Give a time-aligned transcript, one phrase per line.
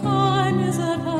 [0.00, 1.11] That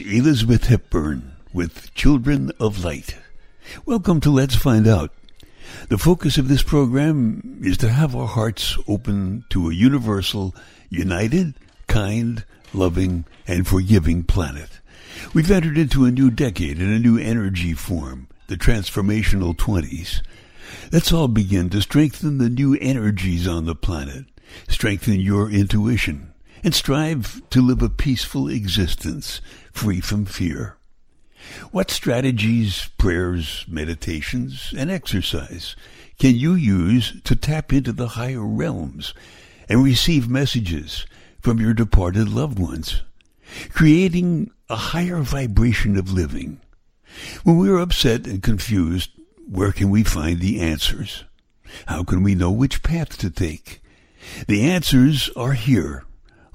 [0.00, 3.16] Elizabeth Hepburn with Children of Light.
[3.84, 5.12] Welcome to Let's Find Out.
[5.88, 10.54] The focus of this program is to have our hearts open to a universal,
[10.88, 11.54] united,
[11.86, 14.68] kind, loving, and forgiving planet.
[15.34, 20.22] We've entered into a new decade and a new energy form, the transformational 20s.
[20.92, 24.26] Let's all begin to strengthen the new energies on the planet,
[24.68, 26.27] strengthen your intuition,
[26.62, 29.40] and strive to live a peaceful existence
[29.72, 30.76] free from fear.
[31.70, 35.76] What strategies, prayers, meditations, and exercise
[36.18, 39.14] can you use to tap into the higher realms
[39.68, 41.06] and receive messages
[41.40, 43.02] from your departed loved ones,
[43.70, 46.60] creating a higher vibration of living?
[47.44, 49.10] When we are upset and confused,
[49.48, 51.24] where can we find the answers?
[51.86, 53.80] How can we know which path to take?
[54.46, 56.04] The answers are here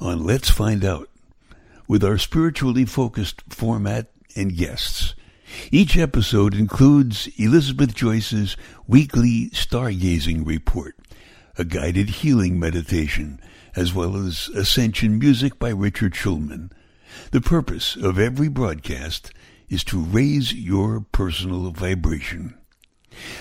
[0.03, 1.09] on Let's Find Out
[1.87, 5.15] with our spiritually focused format and guests.
[5.71, 10.97] Each episode includes Elizabeth Joyce's weekly stargazing report,
[11.57, 13.39] a guided healing meditation,
[13.77, 16.71] as well as Ascension music by Richard Shulman.
[17.31, 19.31] The purpose of every broadcast
[19.69, 22.57] is to raise your personal vibration.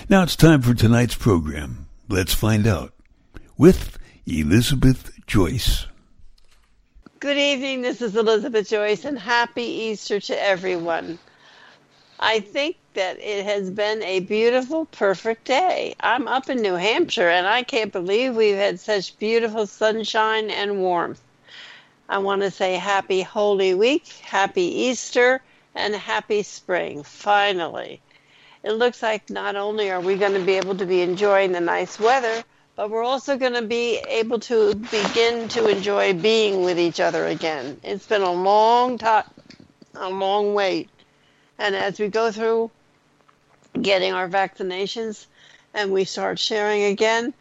[0.07, 1.87] Now it's time for tonight's program.
[2.07, 2.93] Let's find out
[3.57, 5.87] with Elizabeth Joyce.
[7.23, 7.83] Good evening.
[7.83, 11.17] This is Elizabeth Joyce, and happy Easter to everyone.
[12.19, 15.95] I think that it has been a beautiful, perfect day.
[16.01, 20.81] I'm up in New Hampshire, and I can't believe we've had such beautiful sunshine and
[20.81, 21.21] warmth.
[22.09, 25.41] I want to say happy Holy Week, happy Easter,
[25.75, 28.01] and happy spring, finally.
[28.65, 31.61] It looks like not only are we going to be able to be enjoying the
[31.61, 32.43] nice weather,
[32.75, 37.27] but we're also going to be able to begin to enjoy being with each other
[37.27, 37.79] again.
[37.83, 39.25] It's been a long time,
[39.95, 40.89] a long wait.
[41.59, 42.71] And as we go through
[43.79, 45.27] getting our vaccinations
[45.73, 47.33] and we start sharing again,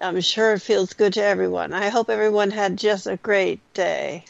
[0.00, 1.74] I'm sure it feels good to everyone.
[1.74, 4.24] I hope everyone had just a great day.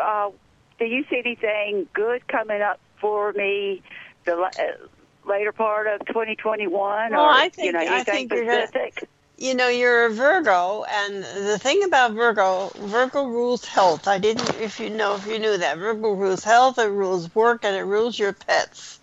[0.00, 0.30] uh,
[0.78, 3.82] do you see anything good coming up for me
[4.26, 4.86] the la- uh,
[5.28, 7.12] later part of 2021?
[7.12, 9.08] Well, or, I you think- know, I anything think you're gonna- specific?
[9.36, 14.06] You know, you're a Virgo, and the thing about Virgo, Virgo rules health.
[14.06, 17.64] I didn't, if you know, if you knew that Virgo rules health, it rules work,
[17.64, 19.00] and it rules your pets.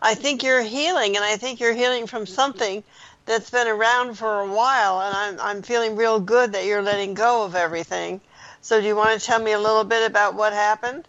[0.00, 2.82] I think you're healing, and I think you're healing from something
[3.26, 7.12] that's been around for a while, and I'm I'm feeling real good that you're letting
[7.12, 8.22] go of everything.
[8.62, 11.06] So, do you want to tell me a little bit about what happened?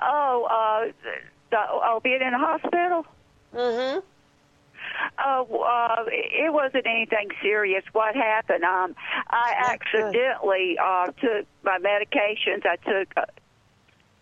[0.00, 0.92] Oh, uh,
[1.50, 3.06] the, oh, being in a hospital?
[3.54, 4.00] Mm-hmm.
[5.18, 7.84] Uh, uh, it wasn't anything serious.
[7.92, 8.64] What happened?
[8.64, 8.94] Um,
[9.28, 10.16] I That's good.
[10.16, 12.64] accidentally uh, took my medications.
[12.66, 13.24] I took uh,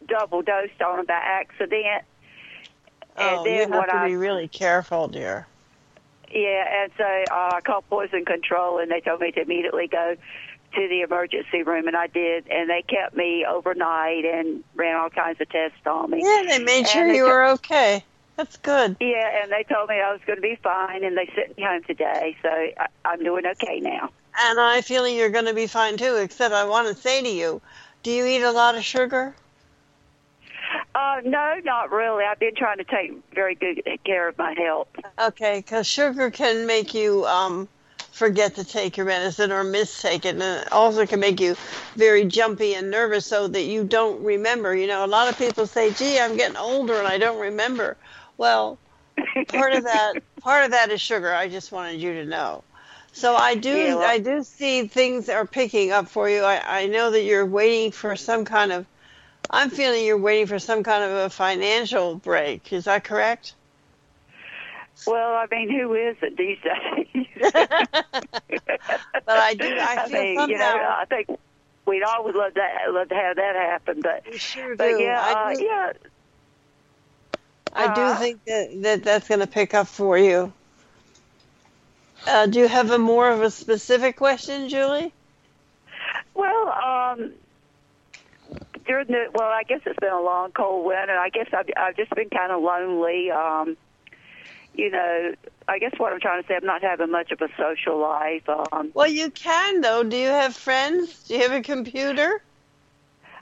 [0.06, 2.04] double dosed on them by accident.
[3.16, 5.46] And Oh, then you have what to I be really careful, dear.
[6.32, 10.16] yeah, and so uh, I called poison control, and they told me to immediately go
[10.74, 12.46] to the emergency room, and I did.
[12.48, 16.22] And they kept me overnight and ran all kinds of tests on me.
[16.24, 18.04] Yeah, they made sure And you were okay.
[18.40, 18.96] That's good.
[19.00, 21.62] Yeah, and they told me I was going to be fine, and they sent me
[21.62, 24.08] home today, so I, I'm doing okay now.
[24.40, 27.28] And I feel you're going to be fine too, except I want to say to
[27.28, 27.60] you,
[28.02, 29.34] do you eat a lot of sugar?
[30.94, 32.24] Uh, no, not really.
[32.24, 34.88] I've been trying to take very good care of my health.
[35.18, 37.68] Okay, because sugar can make you um,
[38.10, 41.56] forget to take your medicine or mistake it, and it also can make you
[41.94, 44.74] very jumpy and nervous so that you don't remember.
[44.74, 47.98] You know, a lot of people say, gee, I'm getting older and I don't remember.
[48.40, 48.78] Well,
[49.48, 51.30] part of that part of that is sugar.
[51.30, 52.64] I just wanted you to know.
[53.12, 56.40] So I do Yeah, well- I do see things are picking up for you.
[56.40, 58.86] I, I know that you're waiting for some kind of
[59.50, 62.72] I'm feeling you're waiting for some kind of a financial break.
[62.72, 63.56] Is that correct?
[65.06, 67.36] Well, I mean, who is it these days?
[67.52, 71.28] but I do I feel mean, you know, I think
[71.86, 75.02] we'd always love that, love to have that happen, but we sure but do.
[75.02, 75.92] yeah, uh, do, yeah,
[77.74, 80.52] I do think that, that that's going to pick up for you.
[82.26, 85.12] Uh, do you have a more of a specific question, Julie?
[86.34, 87.32] Well, um,
[88.86, 91.16] during the well, I guess it's been a long, cold winter.
[91.16, 93.30] I guess I've I've just been kind of lonely.
[93.30, 93.76] Um,
[94.74, 95.34] you know,
[95.68, 98.48] I guess what I'm trying to say, I'm not having much of a social life.
[98.48, 100.02] Um, Well, you can though.
[100.02, 101.24] Do you have friends?
[101.24, 102.42] Do you have a computer?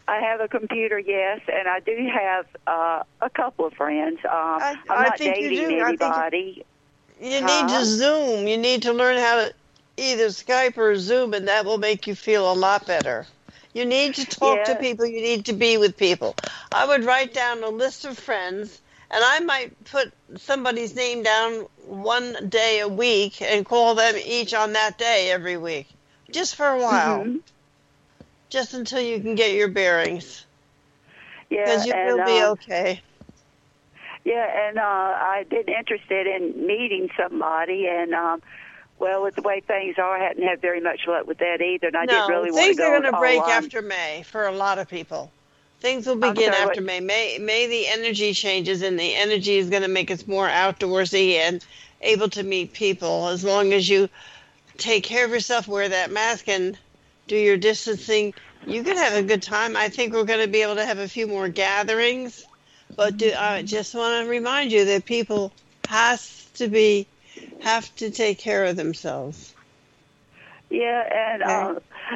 [0.08, 4.19] I have a computer, yes, and I do have uh, a couple of friends.
[4.25, 5.81] Um, I- I'm I not dating.
[5.81, 6.64] Anybody.
[7.20, 7.46] You Huh?
[7.46, 8.49] need to Zoom.
[8.49, 9.52] You need to learn how to
[9.99, 13.26] either Skype or Zoom, and that will make you feel a lot better.
[13.75, 15.05] You need to talk to people.
[15.05, 16.34] You need to be with people.
[16.72, 21.66] I would write down a list of friends, and I might put somebody's name down
[21.87, 25.87] one day a week and call them each on that day every week,
[26.31, 27.40] just for a while, Mhm.
[28.49, 30.47] Just until you can get your bearings,
[31.50, 33.00] Yeah, because you and, will be um, okay.
[34.25, 38.43] Yeah, and uh, I've been interested in meeting somebody, and um,
[38.99, 41.87] well, with the way things are, I hadn't had very much luck with that either.
[41.89, 42.67] And I no, didn't really want to go.
[42.67, 45.31] things are going to break on- after May for a lot of people.
[45.81, 47.01] Things will begin sorry, after what- May.
[47.01, 47.39] May.
[47.39, 51.65] May the energy changes, and the energy is going to make us more outdoorsy and
[52.03, 53.29] able to meet people.
[53.29, 54.08] As long as you
[54.77, 56.77] take care of yourself, wear that mask, and
[57.29, 58.34] do your distancing,
[58.67, 59.77] you can have a good time.
[59.77, 62.44] I think we're going to be able to have a few more gatherings,
[62.96, 65.53] but do, I just want to remind you that people
[65.88, 67.06] has to be
[67.60, 69.55] have to take care of themselves.
[70.70, 71.53] Yeah, and Okay.
[71.53, 71.74] uh,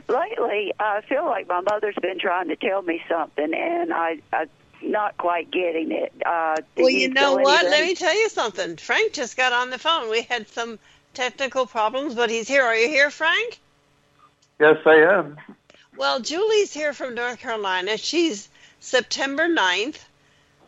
[0.08, 4.50] lately I feel like my mother's been trying to tell me something, and I, I'm
[4.82, 6.12] not quite getting it.
[6.24, 7.64] Uh, Well, you know feel what?
[7.66, 8.76] Let me tell you something.
[8.76, 10.10] Frank just got on the phone.
[10.10, 10.78] We had some
[11.14, 12.62] technical problems, but he's here.
[12.64, 13.60] Are you here, Frank?
[14.60, 15.38] Yes, I am.
[15.96, 17.96] Well, Julie's here from North Carolina.
[17.98, 18.48] She's
[18.80, 19.98] September 9th,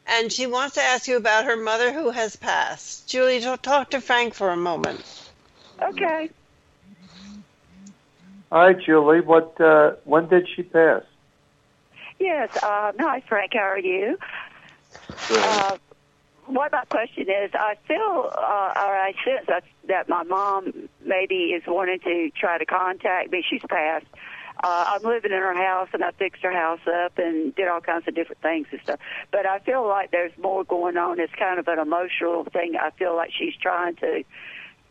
[0.07, 3.09] and she wants to ask you about her mother who has passed.
[3.09, 5.03] Julie, talk, talk to Frank for a moment.
[5.83, 6.31] Okay.
[8.53, 9.21] Hi, Julie.
[9.21, 9.61] What?
[9.61, 11.03] Uh, when did she pass?
[12.19, 12.57] Yes.
[12.63, 13.55] Uh, hi, Frank.
[13.55, 14.19] How are you?
[15.31, 15.77] Uh,
[16.47, 21.47] what my question is, I feel, uh, or I sense that, that my mom maybe
[21.47, 23.43] is wanting to try to contact me.
[23.49, 24.07] She's passed.
[24.65, 27.83] Uh, I'm living in her house, and I fixed her house up and did all
[27.83, 28.99] kinds of different things and stuff.
[29.31, 31.21] But I feel like there's more going on.
[31.21, 32.75] It's kind of an emotional thing.
[32.81, 34.25] I feel like she's trying to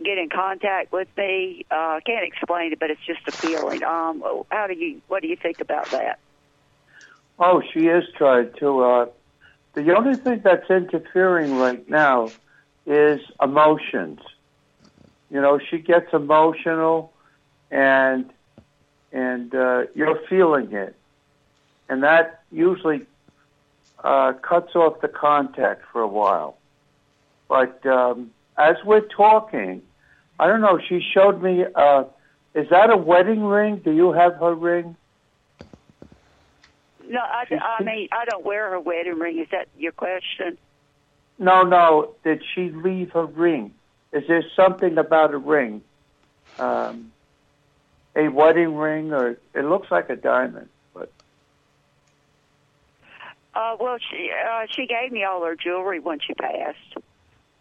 [0.06, 1.66] get in contact with me.
[1.72, 3.84] Uh, I can't explain it, but it's just a feeling.
[3.84, 5.02] Um, how do you?
[5.08, 6.20] What do you think about that?
[7.40, 8.80] Oh, she is trying to.
[8.80, 9.06] Uh,
[9.74, 12.30] the only thing that's interfering right now
[12.86, 14.20] is emotions.
[15.32, 17.12] You know, she gets emotional,
[17.72, 18.32] and
[19.14, 20.96] and uh, you're feeling it,
[21.88, 23.06] and that usually
[24.04, 26.58] uh, cuts off the contact for a while.
[27.48, 29.84] But um, as we're talking,
[30.40, 30.80] I don't know.
[30.80, 31.64] She showed me.
[31.74, 32.06] Uh,
[32.56, 33.78] is that a wedding ring?
[33.78, 34.96] Do you have her ring?
[37.08, 37.46] No, I,
[37.80, 39.40] I mean I don't wear her wedding ring.
[39.40, 40.58] Is that your question?
[41.38, 42.16] No, no.
[42.24, 43.74] Did she leave her ring?
[44.12, 45.82] Is there something about a ring?
[46.60, 47.12] Um,
[48.16, 51.12] a wedding ring, or it looks like a diamond, but
[53.56, 56.78] Uh, well, she uh, she gave me all her jewelry when she passed.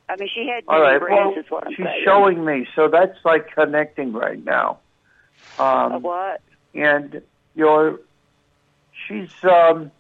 [0.09, 1.01] I mean, she had all right.
[1.01, 2.03] Well, is what I'm she's saying.
[2.05, 4.79] showing me, so that's like connecting right now.
[5.59, 6.41] Um, A what?
[6.75, 7.21] and
[7.55, 8.01] you're
[9.07, 9.91] she's um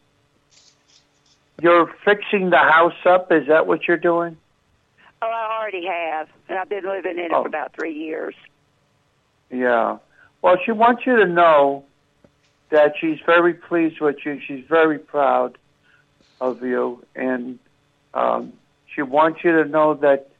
[1.60, 4.36] you're fixing the house up is that what you're doing
[5.24, 7.42] Oh, I already have, and I've been living in it Oh.
[7.42, 8.34] for about three years.
[9.50, 9.98] yeah
[10.42, 11.84] well she wants you to know
[12.70, 15.56] that she's very pleased with you she's very proud
[16.40, 17.58] of you and
[18.14, 18.52] um
[18.94, 20.30] she wants you to know that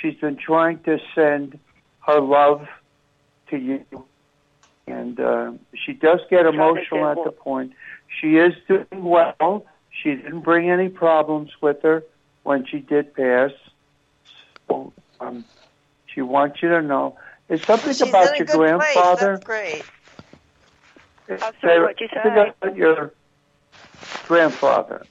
[0.00, 1.58] she's been trying to send
[2.06, 2.66] her love
[3.48, 3.84] to you
[4.90, 5.52] and uh,
[5.84, 7.72] she does get emotional at the point.
[8.20, 9.64] She is doing well.
[10.02, 12.02] She didn't bring any problems with her
[12.42, 13.50] when she did pass.
[14.68, 15.44] So, um,
[16.12, 17.16] she wants you to know.
[17.50, 19.40] There's something She's about your grandfather.
[19.42, 19.82] Great.
[21.28, 22.20] I'm sorry, what'd you say?
[22.22, 23.12] about your
[24.28, 25.04] grandfather.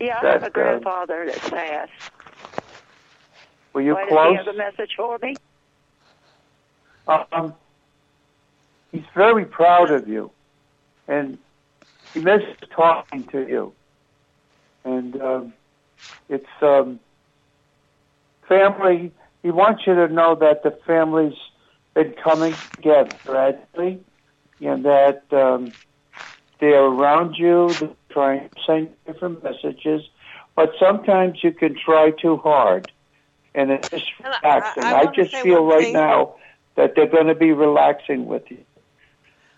[0.00, 1.92] Yeah, I That, have a uh, grandfather that's passed.
[3.72, 4.30] Were you Why, does close?
[4.30, 5.36] he have a message for me?
[7.06, 7.54] Um,
[8.90, 10.32] he's very proud of you,
[11.06, 11.38] and
[12.14, 13.72] he misses talking to you.
[14.84, 15.52] And um,
[16.28, 16.98] it's um,
[18.48, 19.12] family.
[19.42, 21.38] He wants you to know that the family's
[21.94, 24.00] been coming together gradually,
[24.60, 25.72] and that um,
[26.60, 27.76] they're around you.
[27.78, 30.02] They're trying to send different messages,
[30.56, 32.90] but sometimes you can try too hard,
[33.54, 35.92] and it's just And I- I- I I, just feel right thing.
[35.92, 36.34] now
[36.74, 38.58] that they're going to be relaxing with you.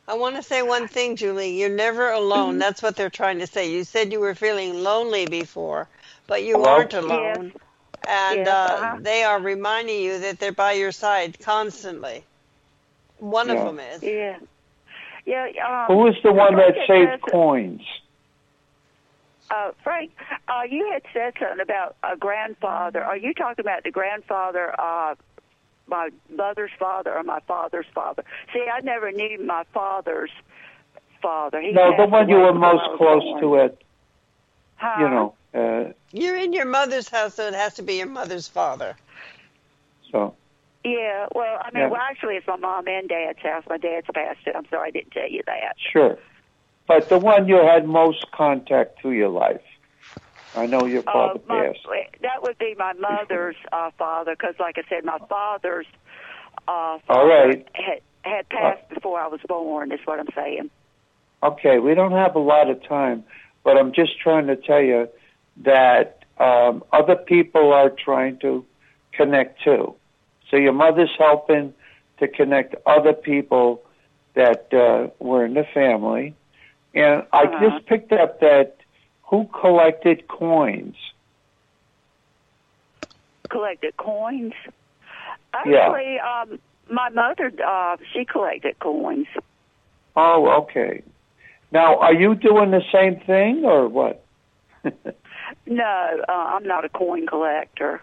[0.09, 1.59] I want to say one thing, Julie.
[1.61, 2.59] You're never alone.
[2.59, 3.71] That's what they're trying to say.
[3.71, 5.89] You said you were feeling lonely before,
[6.27, 6.69] but you Hello?
[6.69, 7.53] aren't alone.
[8.07, 8.97] And Yes, uh, uh-huh.
[9.01, 12.25] they are reminding you that they're by your side constantly.
[13.19, 13.55] One Yeah.
[13.55, 14.03] of them is.
[14.03, 14.39] Yeah.
[15.27, 15.87] Yeah.
[15.89, 17.83] Um, Who is the one that saved says- coins?
[19.51, 20.13] Uh, Frank,
[20.49, 23.03] uh, you had said something about a grandfather.
[23.03, 25.17] Are you talking about the grandfather, uh,
[25.89, 28.25] my mother's father, or my father's father?
[28.53, 30.31] See, I never knew my father's
[31.21, 31.61] father.
[31.61, 33.41] He No, the one you were most close born.
[33.43, 33.83] to it.
[34.77, 35.01] Huh?
[35.01, 35.35] You know.
[35.53, 38.97] Uh, You're in your mother's house, so it has to be your mother's father.
[40.11, 40.35] so
[40.85, 41.27] Yeah.
[41.35, 41.89] Well, I mean, Yeah.
[41.91, 43.65] well, actually, it's my mom and dad's house.
[43.69, 44.57] My dad's passed it.
[44.57, 45.77] I'm sorry I didn't tell you that.
[45.93, 46.19] sure,
[46.87, 49.61] but the one you had most contact through your life.
[50.57, 51.87] I know your Uh, father my, passed.
[52.23, 55.87] that would be my mother's uh, father, because, like I said, my father's
[56.67, 57.69] uh, father All right.
[57.75, 59.93] had had passed before I was born.
[59.93, 60.71] Is what I'm saying.
[61.43, 63.25] Okay, we don't have a lot of time,
[63.65, 65.09] but I'm just trying to tell you
[65.59, 68.65] that um, other people are trying to
[69.13, 69.95] connect to.
[70.51, 71.75] So your mother's helping
[72.19, 73.83] to connect other people
[74.35, 76.35] that uh, were in the family.
[76.95, 77.71] And I Uh-huh.
[77.71, 78.77] just picked up that
[79.29, 80.97] who collected coins?
[83.51, 84.53] Collected coins.
[85.67, 85.89] Yeah.
[85.89, 86.59] Actually, um,
[86.91, 89.27] my mother, uh, she collected coins.
[90.17, 91.03] Oh, okay.
[91.73, 94.25] Now, are you doing the same thing or what?
[95.71, 98.03] No, uh, I'm not a coin collector.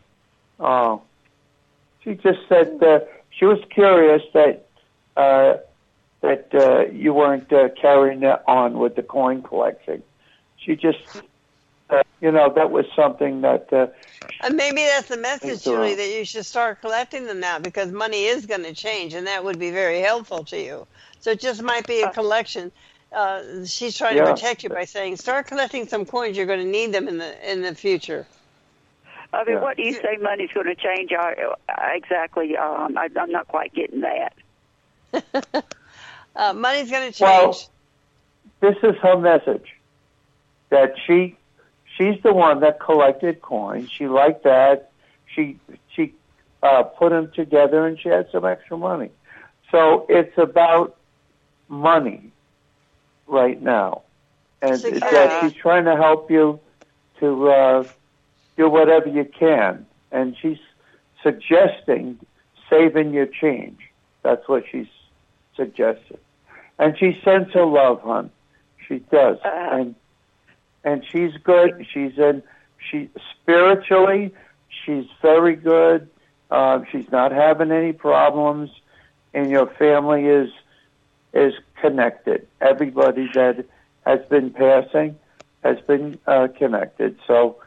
[0.60, 1.02] Oh,
[2.02, 4.66] she just said uh, she was curious that
[5.18, 5.58] uh,
[6.22, 10.02] that uh, you weren't uh, carrying that on with the coin collecting.
[10.56, 11.00] She just,
[11.90, 13.72] uh, you know, that was something that.
[13.72, 13.88] Uh,
[14.42, 15.80] And maybe that's the message, Thanks, Laura.
[15.90, 19.28] Julie, that you should start collecting them now because money is going to change, and
[19.28, 20.88] that would be very helpful to you.
[21.20, 22.72] So it just might be a Uh, collection.
[23.12, 24.26] Uh, she's trying Yeah.
[24.26, 26.36] to protect you by saying, start collecting some coins.
[26.38, 28.26] You're going to need them in the in the future.
[29.34, 29.62] I mean, Yeah.
[29.62, 31.12] what do you say money's going to change?
[31.14, 31.36] I,
[31.96, 32.56] exactly.
[32.58, 34.34] Um, I, I'm not quite getting that.
[36.36, 37.22] Uh, money's going to change.
[37.22, 37.68] Well, change.
[38.60, 39.74] this is her message
[40.70, 41.36] that she
[41.98, 43.90] she's the one that collected coins.
[43.90, 44.92] She liked that.
[45.26, 45.58] She
[45.96, 46.14] she
[46.62, 49.10] uh, put them together and she had some extra money.
[49.72, 50.96] So it's about
[51.70, 52.32] money
[53.28, 54.02] right now,
[54.62, 56.60] and that she's trying to help you
[57.20, 57.84] to uh,
[58.58, 60.60] do whatever you can, and she's
[61.24, 62.20] suggesting
[62.70, 63.80] saving your change.
[64.24, 64.88] That's what she's
[65.56, 66.18] suggesting,
[66.80, 68.30] and she sends her love, hon.
[68.88, 69.70] She does, Uh.
[69.72, 69.96] and
[70.84, 71.86] and she's good.
[71.94, 72.44] She's in.
[72.92, 74.34] She spiritually,
[74.86, 76.10] she's very good.
[76.50, 78.70] Uh, she's not having any problems,
[79.34, 80.50] and your family is
[81.38, 82.48] is connected.
[82.62, 83.66] Everybody that
[84.06, 85.18] has been passing
[85.64, 87.18] has been uh, connected.
[87.28, 87.58] So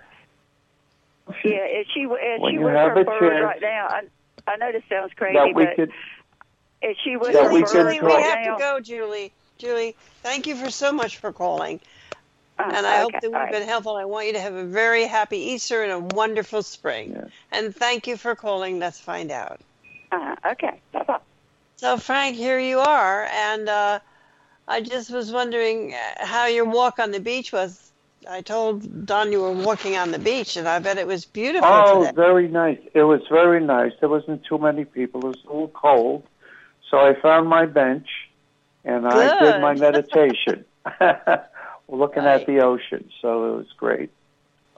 [1.44, 3.86] Yeah, and she and When she you was have a chance- right now.
[3.88, 4.02] I,
[4.48, 5.92] I know this sounds crazy, that we but could.
[6.82, 9.32] if she was that we Julie, can Julie, we have now, to go, Julie.
[9.58, 11.78] Julie, thank you for so much for calling.
[12.58, 13.52] Uh, And I hope that we've all right.
[13.52, 13.96] been helpful.
[13.96, 17.12] I want you to have a very happy Easter and a wonderful spring.
[17.12, 17.24] Yeah.
[17.52, 18.78] And thank you for calling.
[18.78, 19.60] Let's find out.
[20.10, 21.20] Uh, okay, bye bye.
[21.80, 23.24] So, Frank, here you are.
[23.24, 24.00] And uh,
[24.68, 27.90] I just was wondering uh, how your walk on the beach was.
[28.28, 31.68] I told Don you were walking on the beach, and I bet it was beautiful
[31.68, 32.12] Oh, today.
[32.14, 32.78] very nice.
[32.92, 33.92] It was very nice.
[33.98, 35.24] There wasn't too many people.
[35.24, 36.24] It was a little cold,
[36.90, 38.08] so I found my bench
[38.84, 39.80] and I did my Good.
[39.80, 40.66] meditation,
[41.88, 42.42] looking Right.
[42.42, 43.08] at the ocean.
[43.22, 44.10] So it was great.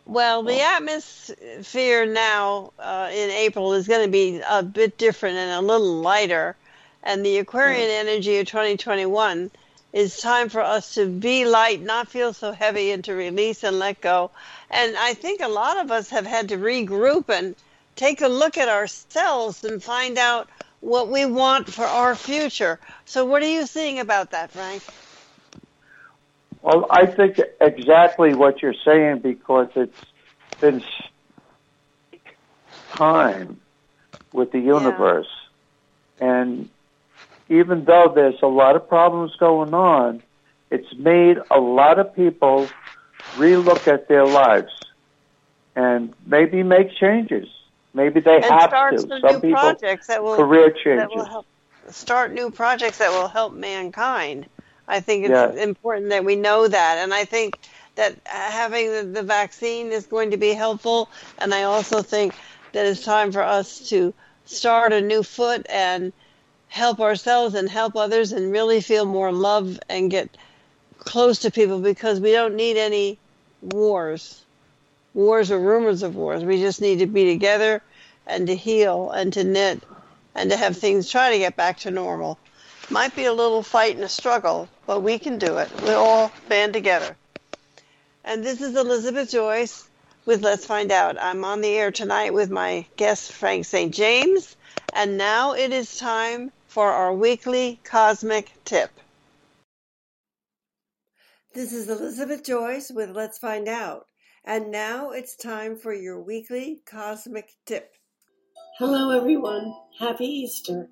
[0.05, 5.51] Well, the atmosphere now uh, in April is going to be a bit different and
[5.53, 6.57] a little lighter.
[7.03, 8.09] And the Aquarian hmm.
[8.09, 9.51] energy of 2021
[9.93, 13.79] is time for us to be light, not feel so heavy, and to release and
[13.79, 14.31] let go.
[14.71, 17.55] And I think a lot of us have had to regroup and
[17.95, 20.49] take a look at ourselves and find out
[20.81, 22.79] what we want for our future.
[23.05, 24.83] So, what are you seeing about that, Frank?
[26.63, 30.05] Well, I think exactly what you're saying because it's
[30.61, 30.83] been
[32.93, 33.61] time
[34.33, 35.29] with the universe.
[36.21, 36.69] And
[37.53, 40.23] even though there's a lot of problems going on,
[40.71, 42.77] it's made a lot of people
[43.37, 44.73] relook at their lives
[45.77, 47.49] and maybe make changes.
[47.95, 49.09] Maybe they And have start to.
[49.09, 51.47] some Some new people projects that will career that will help
[51.91, 54.49] start new projects that will help mankind.
[54.88, 55.57] I think it's Yes.
[55.57, 57.59] important that we know that, and I think
[57.97, 61.11] that having the vaccine is going to be helpful.
[61.38, 62.35] And I also think
[62.73, 66.12] that it's time for us to start a new foot and
[66.73, 70.39] help ourselves and help others, and really feel more love and get
[70.99, 73.19] close to people because we don't need any
[73.61, 74.41] wars,
[75.13, 76.43] wars or rumors of wars.
[76.43, 77.83] We just need to be together
[78.27, 79.83] and to heal and to knit
[80.35, 82.39] and to have things try to get back to normal.
[82.89, 85.69] Might be a little fight and a struggle, but we can do it.
[85.83, 87.15] We all band together.
[88.25, 89.87] And this is Elizabeth Joyce
[90.25, 91.21] with Let's Find Out.
[91.21, 93.95] I'm on the air tonight with my guest, Frank St.
[93.95, 94.57] James.
[94.95, 98.91] And now it is time for our weekly cosmic tip.
[101.55, 104.07] This is Elizabeth Joyce with Let's Find Out.
[104.43, 107.93] And now it's time for your weekly cosmic tip.
[108.79, 109.75] Hello, everyone.
[110.01, 110.89] Happy Easter.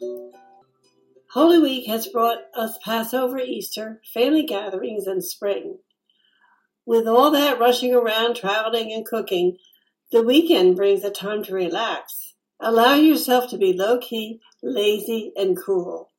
[1.32, 5.78] Holy Week has brought us Passover, Easter, family gatherings, and spring.
[6.84, 9.56] With all that rushing around, traveling, and cooking,
[10.12, 12.29] the weekend brings a time to relax.
[12.62, 16.10] Allow yourself to be low key, lazy, and cool.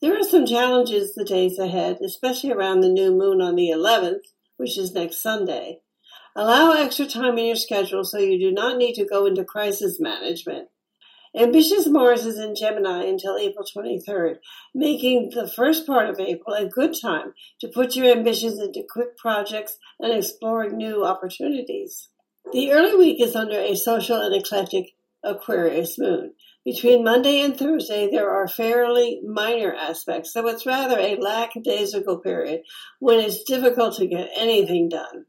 [0.00, 4.22] There are some challenges the days ahead, especially around the new moon on the 11th,
[4.56, 5.80] which is next Sunday.
[6.34, 10.00] Allow extra time in your schedule so you do not need to go into crisis
[10.00, 10.68] management.
[11.36, 14.36] Ambitious Mars is in Gemini until April 23rd,
[14.74, 19.18] making the first part of April a good time to put your ambitions into quick
[19.18, 22.08] projects and exploring new opportunities.
[22.52, 26.34] The early week is under a social and eclectic Aquarius moon.
[26.64, 32.62] Between Monday and Thursday, there are fairly minor aspects, so it's rather a lackadaisical period
[33.00, 35.24] when it's difficult to get anything done.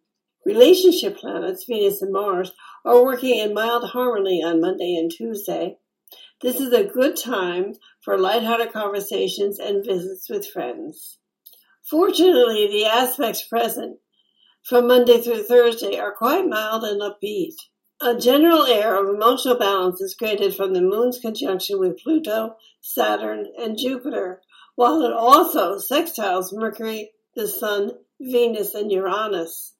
[0.46, 2.52] Relationship planets, Venus and Mars,
[2.86, 5.78] are working in mild harmony on Monday and Tuesday.
[6.42, 11.20] This is a good time for lighthearted conversations and visits with friends.
[11.90, 13.98] Fortunately, the aspects present
[14.64, 17.56] from Monday through Thursday are quite mild and upbeat.
[18.02, 23.52] A general air of emotional balance is created from the moon's conjunction with Pluto, Saturn,
[23.58, 24.42] and Jupiter,
[24.76, 29.74] while it also sextiles Mercury, the Sun, Venus, and Uranus.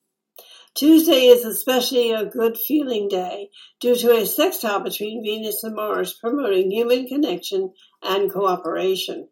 [0.74, 6.14] Tuesday is especially a good feeling day due to a sextile between Venus and Mars
[6.14, 9.30] promoting human connection and cooperation.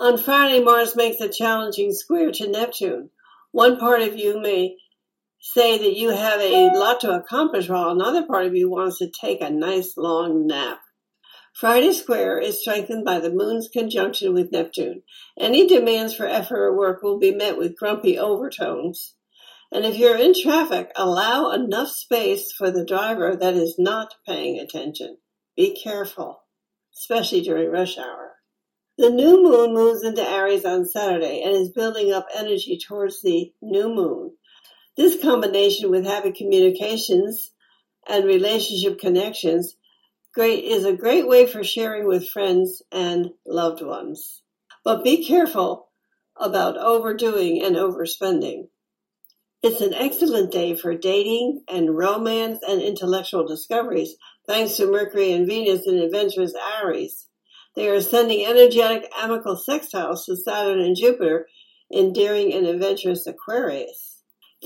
[0.00, 3.10] On Friday, Mars makes a challenging square to Neptune.
[3.52, 4.76] One part of you may
[5.54, 9.10] say that you have a lot to accomplish while another part of you wants to
[9.10, 10.80] take a nice long nap.
[11.54, 15.02] Friday square is strengthened by the moon's conjunction with Neptune.
[15.38, 19.14] Any demands for effort or work will be met with grumpy overtones.
[19.72, 24.58] And if you're in traffic, allow enough space for the driver that is not paying
[24.58, 25.16] attention.
[25.56, 26.42] Be careful,
[26.94, 28.32] especially during rush hour.
[28.98, 33.52] The new moon moves into Aries on Saturday and is building up energy towards the
[33.62, 34.32] new moon.
[34.96, 37.50] This combination with happy communications
[38.08, 39.76] and relationship connections
[40.32, 44.42] great is a great way for sharing with friends and loved ones.
[44.84, 45.88] But be careful
[46.36, 48.68] about overdoing and overspending.
[49.62, 54.14] It's an excellent day for dating and romance and intellectual discoveries,
[54.46, 57.26] thanks to Mercury and Venus in adventurous Aries.
[57.74, 61.48] They are sending energetic amicable sextiles to Saturn and Jupiter
[61.90, 64.15] in daring and adventurous Aquarius.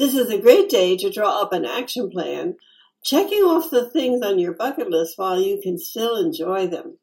[0.01, 2.57] This is a great day to draw up an action plan,
[3.05, 6.97] checking off the things on your bucket list while you can still enjoy them.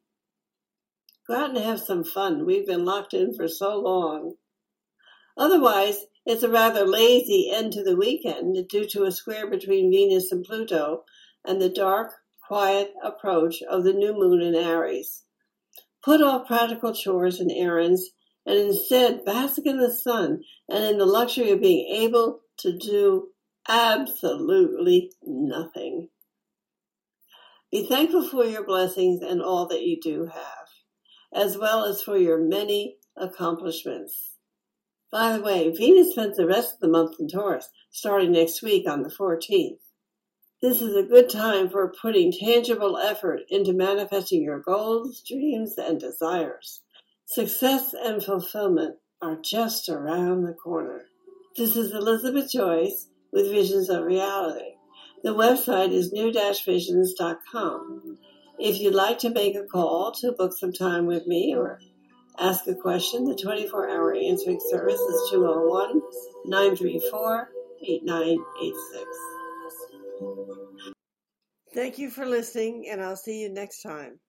[1.28, 2.44] Go out and have some fun.
[2.44, 4.34] We've been locked in for so long.
[5.36, 10.32] Otherwise, it's a rather lazy end to the weekend due to a square between Venus
[10.32, 11.04] and Pluto
[11.44, 12.14] and the dark,
[12.48, 15.22] quiet approach of the new moon in Aries.
[16.04, 18.10] Put off practical chores and errands
[18.44, 23.28] and instead bask in the sun and in the luxury of being able to do
[23.68, 26.08] absolutely nothing.
[27.70, 30.68] Be thankful for your blessings and all that you do have,
[31.32, 34.32] as well as for your many accomplishments.
[35.10, 38.88] By the way, Venus spends the rest of the month in Taurus, starting next week
[38.88, 39.78] on the 14th.
[40.60, 46.00] This is a good time for putting tangible effort into manifesting your goals, dreams, and
[46.00, 46.82] desires.
[47.26, 51.04] Success and fulfillment are just around the corner.
[51.56, 54.74] This is Elizabeth Joyce with Visions of Reality.
[55.24, 58.18] The website is new-visions.com.
[58.58, 61.80] If you'd like to make a call to book some time with me or
[62.38, 66.00] ask a question, the 24 hour answering service is 201
[66.44, 67.48] 934
[67.82, 69.04] 8986.
[71.74, 74.20] Thank you for listening, and I'll see you next time.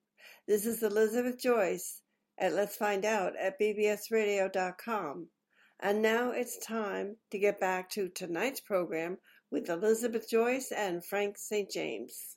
[0.48, 2.02] This is Elizabeth Joyce
[2.38, 5.28] at Let's Find Out at bbsradio.com.
[5.82, 9.16] And now it's time to get back to tonight's program
[9.50, 11.70] with Elizabeth Joyce and Frank St.
[11.70, 12.36] James.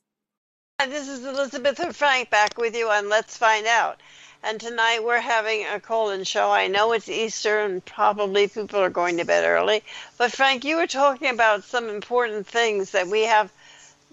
[0.80, 4.00] Hi, this is Elizabeth and Frank back with you on Let's Find Out.
[4.44, 6.52] And tonight we're having a call-in show.
[6.52, 9.84] I know it's Easter and probably people are going to bed early.
[10.18, 13.52] But Frank, you were talking about some important things that we have–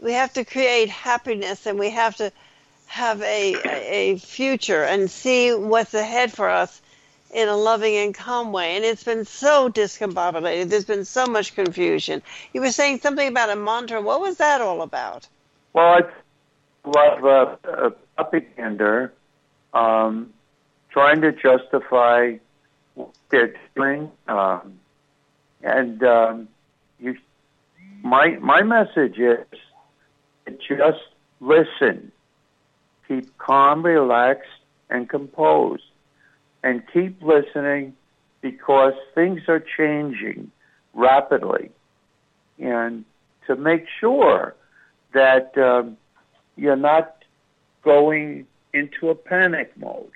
[0.00, 2.32] we have to create happiness and we have to
[2.86, 6.80] have a, a future and see what's ahead for us
[7.32, 8.76] in a loving and calm way.
[8.76, 10.68] And it's been so discombobulated.
[10.68, 12.22] There's been so much confusion.
[12.52, 14.00] You were saying something about a mantra.
[14.00, 15.28] What was that all about?
[15.72, 16.12] Well, it's
[16.84, 19.10] a lot of propaganda,
[19.72, 20.32] um,
[20.90, 22.36] trying to justify
[22.94, 24.10] what they're doing.
[24.26, 24.78] Um,
[25.62, 26.48] and um,
[26.98, 27.16] you,
[28.02, 29.46] my my message is
[30.66, 30.98] just
[31.40, 32.12] listen.
[33.08, 34.48] Keep calm, relaxed,
[34.88, 35.82] and composed.
[36.62, 37.94] And keep listening
[38.42, 40.50] because things are changing
[40.94, 41.70] rapidly.
[42.58, 43.04] And
[43.46, 44.54] to make sure
[45.14, 45.96] that um,
[46.56, 47.24] you're not
[47.82, 50.10] going into a panic mode.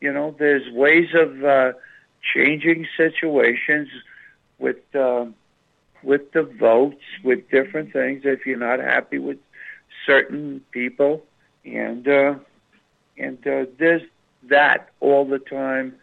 [0.00, 1.72] You know, there's ways of uh,
[2.34, 3.88] changing situations
[4.58, 5.26] with uh,
[6.04, 8.22] with the votes, with different things.
[8.24, 9.38] If you're not happy with
[10.06, 11.24] certain people,
[11.64, 12.34] and uh,
[13.16, 14.02] and uh, there's
[14.44, 15.94] that all the time,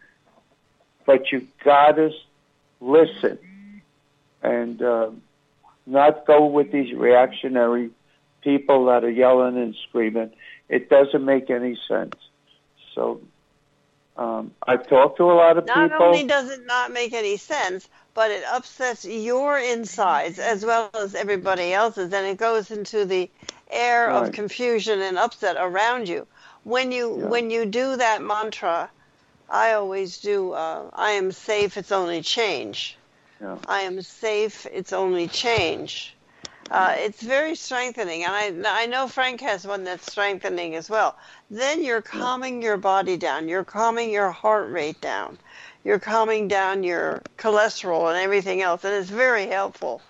[1.05, 2.11] but you've gotta
[2.81, 3.39] listen
[4.41, 5.09] and uh,
[5.85, 7.89] not go with these reactionary
[8.41, 10.31] people that are yelling and screaming.
[10.69, 12.15] It doesn't make any sense.
[12.93, 13.21] So
[14.17, 15.89] um, I've talked to a lot of not people.
[15.89, 20.89] Not only does it not make any sense, but it upsets your insides as well
[20.93, 23.29] as everybody else's, and it goes into the
[23.69, 24.27] air right.
[24.27, 26.25] of confusion and upset around you.
[26.65, 27.25] When you yeah.
[27.27, 28.89] when you do that mantra,
[29.49, 30.51] I always do.
[30.51, 31.77] Uh, I am safe.
[31.77, 32.97] It's only change.
[33.39, 33.57] Yeah.
[33.67, 34.67] I am safe.
[34.69, 36.13] It's only change.
[36.69, 41.15] Uh, it's very strengthening, and I I know Frank has one that's strengthening as well.
[41.49, 43.47] Then you're calming your body down.
[43.47, 45.37] You're calming your heart rate down
[45.85, 50.01] you're calming down your cholesterol and everything else, and it's very helpful.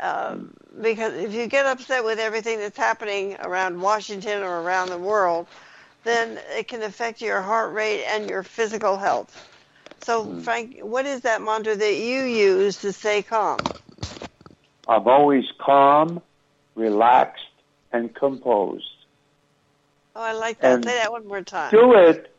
[0.00, 4.98] Um, because if you get upset with everything that's happening around Washington or around the
[4.98, 5.48] world,
[6.04, 9.46] then it can affect your heart rate and your physical health.
[10.00, 10.40] So, Hmm.
[10.40, 13.58] Frank, what is that mantra that you use to stay calm?
[14.86, 16.22] I'm always calm,
[16.74, 17.44] relaxed,
[17.92, 18.84] and composed.
[20.16, 20.76] Oh, I like that.
[20.76, 21.70] And Say that one more time.
[21.70, 22.34] Do it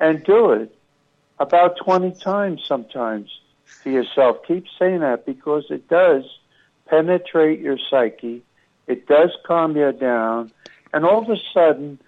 [0.00, 0.74] and do it
[1.38, 3.30] about 20 times sometimes
[3.84, 4.38] to yourself.
[4.46, 6.24] Keep saying that because it does
[6.86, 8.42] penetrate your psyche.
[8.86, 10.50] It does calm you down.
[10.92, 12.00] And all of a sudden,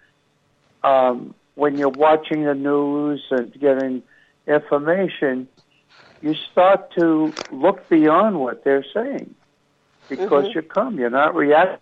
[0.84, 4.02] um, when you're watching the news and getting
[4.46, 5.48] information,
[6.20, 9.34] you start to look beyond what they're saying
[10.08, 10.54] because Mhm.
[10.54, 10.98] you come.
[10.98, 11.80] You're not reacting.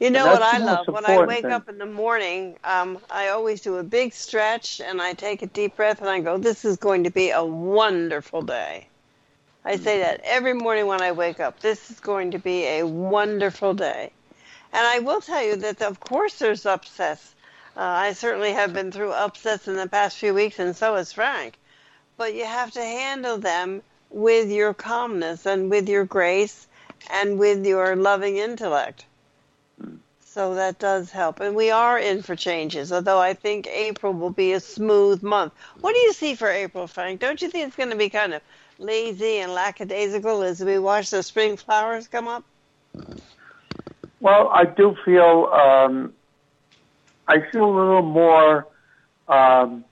[0.00, 0.88] You know what I love?
[0.90, 1.52] When I wake thing.
[1.52, 5.46] up in the morning, um, I always do a big stretch and I take a
[5.46, 8.88] deep breath and I go, This is going to be a wonderful day.
[9.64, 11.60] I say that every morning when I wake up.
[11.60, 14.12] This is going to be a wonderful day.
[14.72, 17.34] And I will tell you that, of course, there's upsets.
[17.76, 21.12] Uh, I certainly have been through upsets in the past few weeks, and so has
[21.12, 21.58] Frank.
[22.16, 26.66] But you have to handle them with your calmness and with your grace
[27.10, 29.06] and with your loving intellect.
[30.24, 31.40] So that does help.
[31.40, 35.52] And we are in for changes, although I think April will be a smooth month.
[35.80, 37.20] What do you see for April, Frank?
[37.20, 38.42] Don't you think it's going to be kind of
[38.78, 42.44] lazy and lackadaisical as we watch the spring flowers come up?
[44.20, 46.12] Well, I do feel um,
[47.26, 48.66] I feel a little more
[49.28, 49.84] um,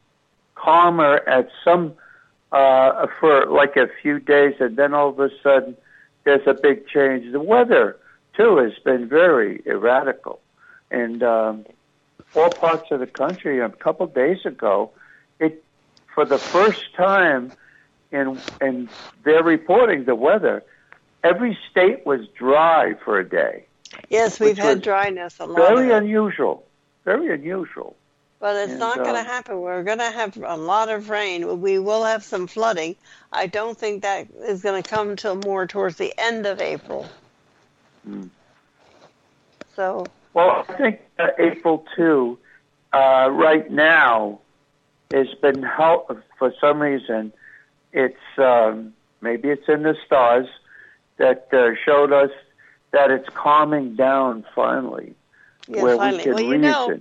[0.55, 1.95] calmer at some
[2.53, 5.77] uh, for like a few days, and then all of a sudden
[6.25, 7.33] there's a big change.
[7.33, 7.97] The weather
[8.37, 10.41] too has been very erratical,
[10.91, 11.65] and um,
[12.35, 13.61] all parts of the country.
[13.61, 14.91] A couple days ago,
[15.41, 15.65] it
[16.15, 17.53] for the first time
[18.13, 18.91] in in
[19.25, 20.63] their reporting the weather,
[21.25, 23.65] every state was dry for a day.
[24.09, 25.57] Yes, we've had dryness a lot.
[25.57, 26.65] Very unusual.
[27.05, 27.97] Very unusual.
[28.41, 29.61] But it's And, not going to uh, happen.
[29.61, 31.61] We're going to have a lot of rain.
[31.61, 32.95] We will have some flooding.
[33.33, 37.07] I don't think that is going to come till more towards the end of April.
[38.09, 38.31] Mm.
[39.75, 42.39] So, Well, I think uh, April 2,
[42.93, 44.41] uh, right now,
[45.13, 47.33] has been help for some reason.
[47.93, 50.47] It's um, maybe it's in the stars
[51.17, 52.31] that uh, showed us
[52.93, 55.15] that it's calming down finally,
[55.69, 56.19] yeah, where finally.
[56.19, 56.61] we can well, you reason.
[56.63, 56.99] know,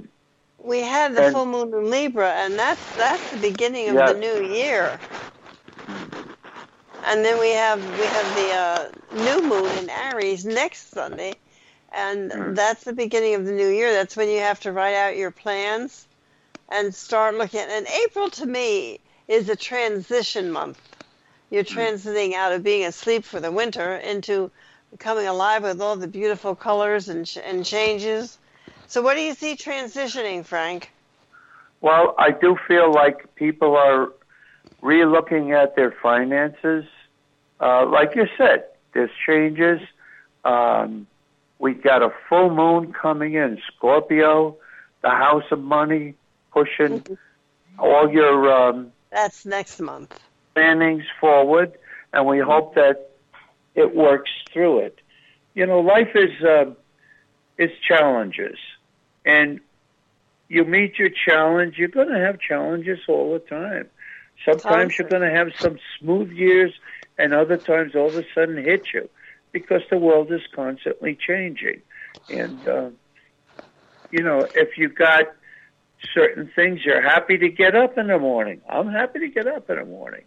[0.59, 4.11] we had the And- full moon in Libra, and that's that's the beginning of Yeah.
[4.13, 4.99] the new year.
[7.05, 8.89] And then we have we have the uh,
[9.23, 11.33] new moon in Aries next Sunday,
[11.93, 12.55] and Mm.
[12.55, 13.93] that's the beginning of the new year.
[13.93, 16.05] That's when you have to write out your plans
[16.69, 17.61] and start looking.
[17.61, 20.79] And April to me is a transition month.
[21.49, 21.75] You're Mm.
[21.77, 24.51] transiting out of being asleep for the winter into
[24.99, 28.37] coming alive with all the beautiful colors and ch- and changes.
[28.87, 30.91] So, what do you see transitioning, Frank?
[31.81, 34.11] Well, I do feel like people are
[34.81, 36.85] re-looking at their finances.
[37.59, 39.81] Uh, like you said, there's changes.
[40.45, 41.07] Um,
[41.59, 44.55] we got a full moon coming in, Scorpio,
[45.01, 46.13] the house of money,
[46.51, 47.03] pushing
[47.77, 50.19] all your um, That's next month.
[50.55, 51.73] plannings forward,
[52.13, 53.06] and we hope that
[53.77, 54.99] it works through it.
[55.53, 56.71] You know, life is uh,
[57.57, 58.57] is challenges,
[59.25, 59.59] and
[60.49, 61.77] you meet your challenge.
[61.77, 63.87] You're going to have challenges all the time.
[64.45, 66.73] Sometimes you're going to have some smooth years,
[67.17, 69.09] and other times all of a sudden hit you
[69.51, 71.81] because the world is constantly changing.
[72.29, 72.89] And uh,
[74.11, 75.25] you know, if you got
[76.13, 78.61] certain things, you're happy to get up in the morning.
[78.69, 80.23] I'm happy to get up in the morning.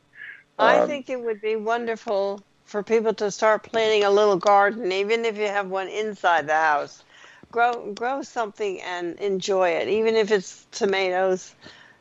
[0.58, 4.92] I Um, think it would be wonderful for people to start planting a little garden,
[4.92, 7.02] even if you have one inside the house.
[7.50, 11.52] Grow grow something and enjoy it, even if it's tomatoes,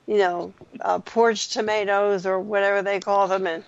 [0.05, 3.63] you know, uh, porch tomatoes or whatever they call them, and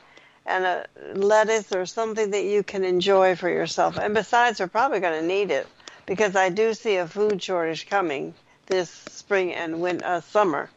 [0.46, 0.86] and a
[1.16, 3.98] lettuce or something that you can enjoy for yourself.
[3.98, 5.68] And besides, we're probably going to need it
[6.06, 8.36] because I do see a food shortage coming
[8.68, 10.70] this spring and win uh, summer.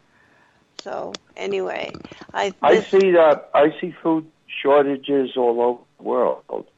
[0.81, 1.93] So anyway,
[2.33, 4.25] I I see that I see food
[4.63, 6.69] shortages all over world.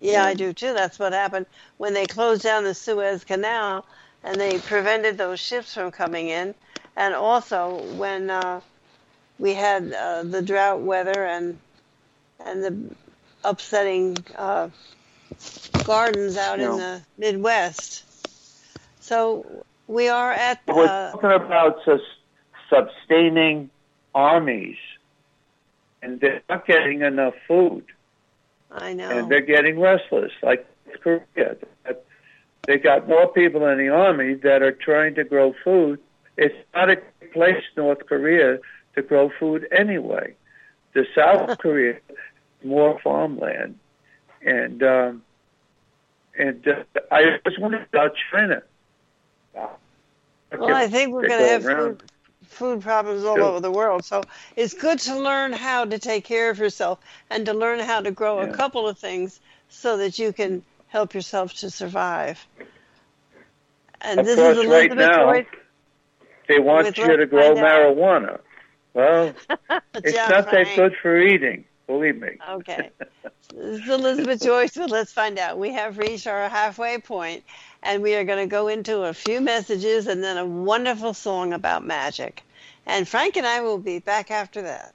[0.00, 0.72] Yeah, I do too.
[0.74, 3.84] That's what happened when they closed down the Suez Canal
[4.22, 6.54] and they prevented those ships from coming in.
[6.96, 8.60] And also when uh,
[9.38, 11.58] we had uh, the drought weather and
[12.44, 12.96] and the
[13.44, 14.68] upsetting uh,
[15.84, 18.04] gardens out in the Midwest.
[19.00, 22.00] So we are at We're uh, talking about sus-
[22.70, 23.70] sustaining
[24.14, 24.76] armies,
[26.02, 27.86] and they're not getting enough food,
[28.70, 29.10] I know.
[29.10, 30.32] and they're getting restless.
[30.42, 30.66] Like
[31.02, 31.56] Korea,
[32.66, 36.00] they got more people in the army that are trying to grow food
[36.38, 36.96] it's not a
[37.32, 38.58] place, North Korea,
[38.94, 40.34] to grow food anyway.
[40.94, 41.98] The South Korea
[42.64, 43.78] more farmland,
[44.42, 45.22] and um,
[46.38, 48.62] and uh, I was wondering about China.
[49.54, 52.02] Well, I think we're going to have food,
[52.48, 54.04] food problems all over the world.
[54.04, 54.22] So
[54.56, 56.98] it's good to learn how to take care of yourself
[57.30, 58.48] and to learn how to grow yeah.
[58.48, 62.44] a couple of things so that you can help yourself to survive.
[64.00, 65.46] And of this course, is right now, Joyce
[66.48, 68.40] they want you to grow marijuana.
[68.94, 69.34] Well,
[69.94, 71.64] it's not that good for eating.
[71.86, 72.30] Believe me.
[72.50, 72.90] Okay.
[73.54, 75.58] this is Elizabeth Joyce with Let's Find Out.
[75.58, 77.44] We have reached our halfway point,
[77.82, 81.52] and we are going to go into a few messages and then a wonderful song
[81.52, 82.42] about magic.
[82.86, 84.94] And Frank and I will be back after that.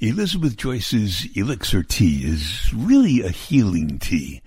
[0.00, 4.42] Elizabeth Joyce's Elixir tea is really a healing tea.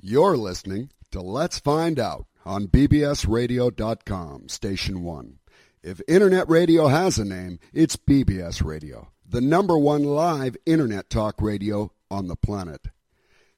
[0.00, 5.38] You're listening to Let's Find Out on bbsradio.com, Station 1.
[5.82, 11.40] If Internet radio has a name, it's BBS Radio, the number one live Internet talk
[11.40, 12.88] radio on the planet.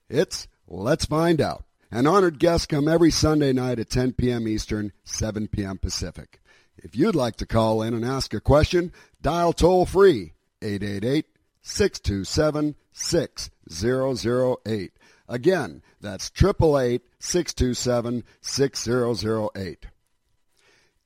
[0.09, 1.65] It's Let's Find Out.
[1.91, 4.49] An honored guest come every Sunday night at 10 p.m.
[4.49, 5.77] Eastern, 7 p.m.
[5.79, 6.41] Pacific.
[6.77, 11.27] If you'd like to call in and ask a question, dial toll free 888
[11.63, 14.93] 627 6008.
[15.29, 19.87] Again, that's 888 627 6008.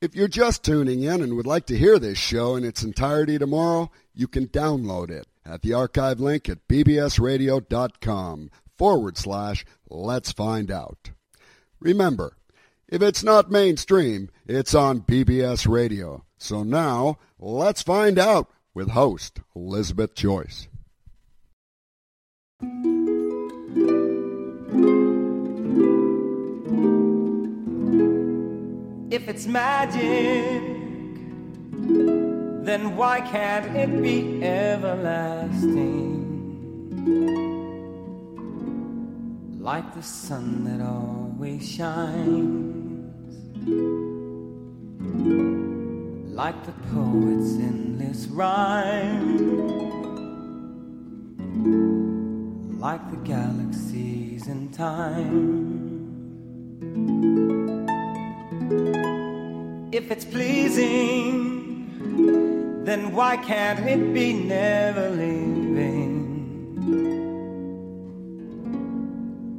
[0.01, 3.37] If you're just tuning in and would like to hear this show in its entirety
[3.37, 10.71] tomorrow, you can download it at the archive link at bbsradio.com forward slash let's find
[10.71, 11.11] out.
[11.79, 12.37] Remember,
[12.87, 16.25] if it's not mainstream, it's on BBS Radio.
[16.37, 20.67] So now, let's find out with host Elizabeth Joyce.
[29.11, 30.80] If it's magic,
[32.63, 36.19] then why can't it be everlasting?
[39.59, 43.35] Like the sun that always shines,
[46.35, 49.37] like the poet's endless rhyme,
[52.79, 55.69] like the galaxies in time.
[59.91, 61.50] If it's pleasing,
[62.85, 66.17] then why can't it be never leaving?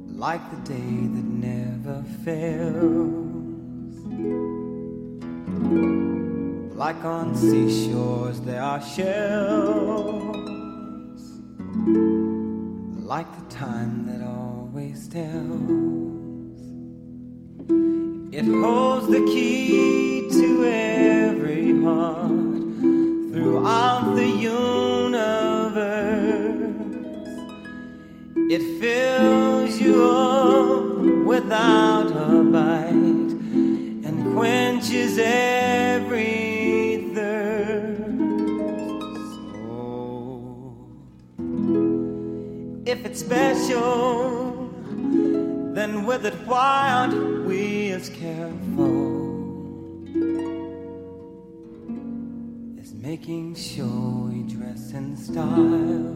[0.08, 3.22] Like the day that never fails.
[6.76, 10.42] Like on seashores there are shells.
[13.12, 15.92] Like the time that always tells.
[18.34, 22.41] It holds the key to every heart
[23.32, 25.22] throughout the universe.
[28.50, 33.32] It fills you up without a bite
[34.06, 38.02] and quenches every thirst.
[39.34, 40.76] So,
[42.84, 44.68] if it's special,
[45.72, 49.01] then with it, aren't we as careful
[53.02, 56.14] making sure we dress in style?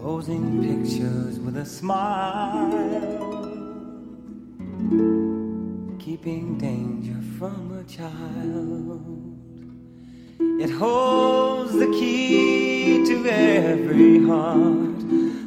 [0.00, 2.70] Posing pictures with a smile,
[5.98, 9.36] keeping danger from a child.
[10.62, 15.00] It holds the key to every heart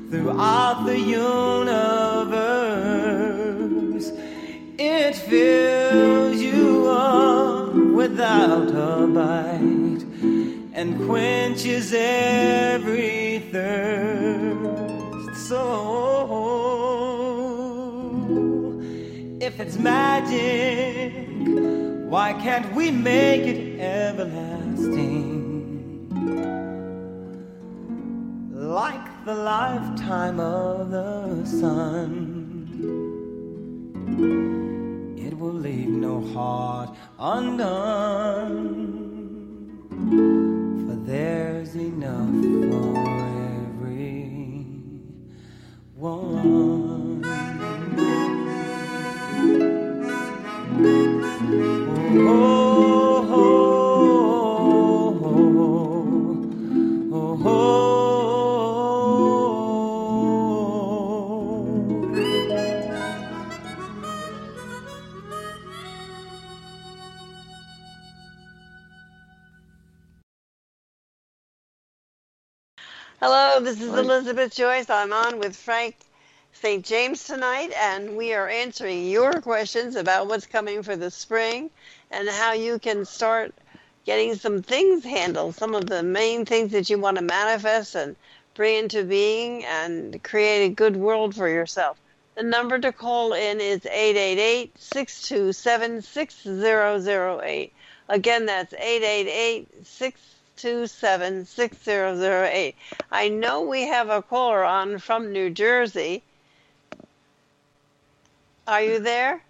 [0.10, 1.72] throughout the universe.
[4.78, 7.33] It fills you up
[8.14, 10.06] with out a bite
[10.74, 14.70] and quenches every thirst.
[15.48, 15.60] So,
[19.42, 21.14] if it's magic,
[22.08, 25.32] why can't we make it everlasting?
[28.52, 32.34] Like the lifetime of the sun.
[35.44, 38.48] Will leave no heart undone.
[40.88, 42.73] For there's enough
[73.74, 74.88] this is Elizabeth Joyce.
[74.88, 75.96] I'm on with Frank
[76.52, 76.86] St.
[76.86, 81.72] James tonight, and we are answering your questions about what's coming for the spring
[82.12, 83.52] and how you can start
[84.06, 88.16] getting some things handled, some of the main things that you want to manifest and
[88.54, 92.00] bring into being and create a good world for yourself.
[92.36, 97.74] The number to call in is 888 627 6008.
[98.08, 102.76] Again, that's 888 627 6008.
[103.12, 106.24] I know we have a caller on from New Jersey.
[108.68, 109.42] Are you there?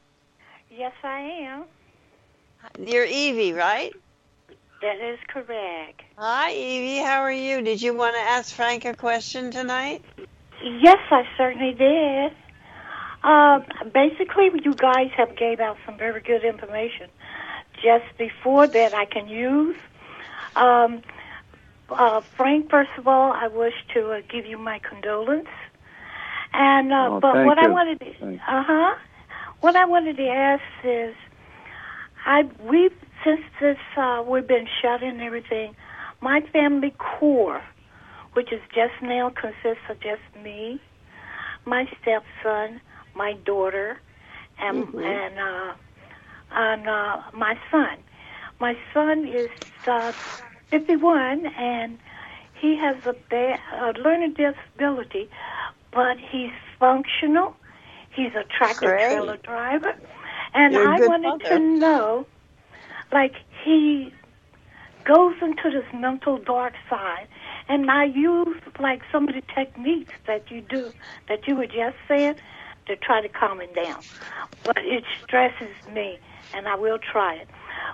[0.71, 1.65] Yes, I am.
[2.79, 3.93] You're Evie, right?
[4.81, 6.01] That is correct.
[6.17, 6.97] Hi, Evie.
[6.97, 7.61] How are you?
[7.61, 10.03] Did you want to ask Frank a question tonight?
[10.63, 12.33] Yes, I certainly did.
[13.23, 13.59] Uh,
[13.93, 17.07] basically, you guys have gave out some very good information
[17.81, 19.77] just before that I can use.
[20.55, 21.01] Um,
[21.89, 25.47] uh, Frank, first of all, I wish to uh, give you my condolence.
[26.53, 28.95] And uh, Oh, but what I wanted, uh huh,
[29.61, 31.15] what I wanted to ask is,
[32.25, 32.89] I we
[33.23, 35.75] since this uh, we've been shut in and everything,
[36.21, 37.61] my family core,
[38.33, 40.79] which is just now consists of just me,
[41.65, 42.81] my stepson,
[43.15, 43.99] my daughter,
[44.59, 45.73] and and uh,
[46.51, 47.97] and uh, my son.
[48.59, 49.49] My son is
[49.87, 50.13] uh,
[50.71, 51.97] 51 and
[52.59, 55.29] he has a, ba- a learning disability,
[55.91, 57.55] but he's functional.
[58.15, 59.07] He's a tractor Great.
[59.07, 59.93] trailer driver,
[60.53, 61.49] and You're I wanted mother.
[61.49, 62.27] to know,
[63.11, 63.33] like
[63.65, 64.13] he
[65.05, 67.27] goes into this mental dark side,
[67.67, 70.93] and I use like some of the techniques that you do
[71.27, 72.35] that you were just saying
[72.87, 74.03] to try to calm him down,
[74.63, 76.19] but it stresses me,
[76.53, 77.49] and I will try it.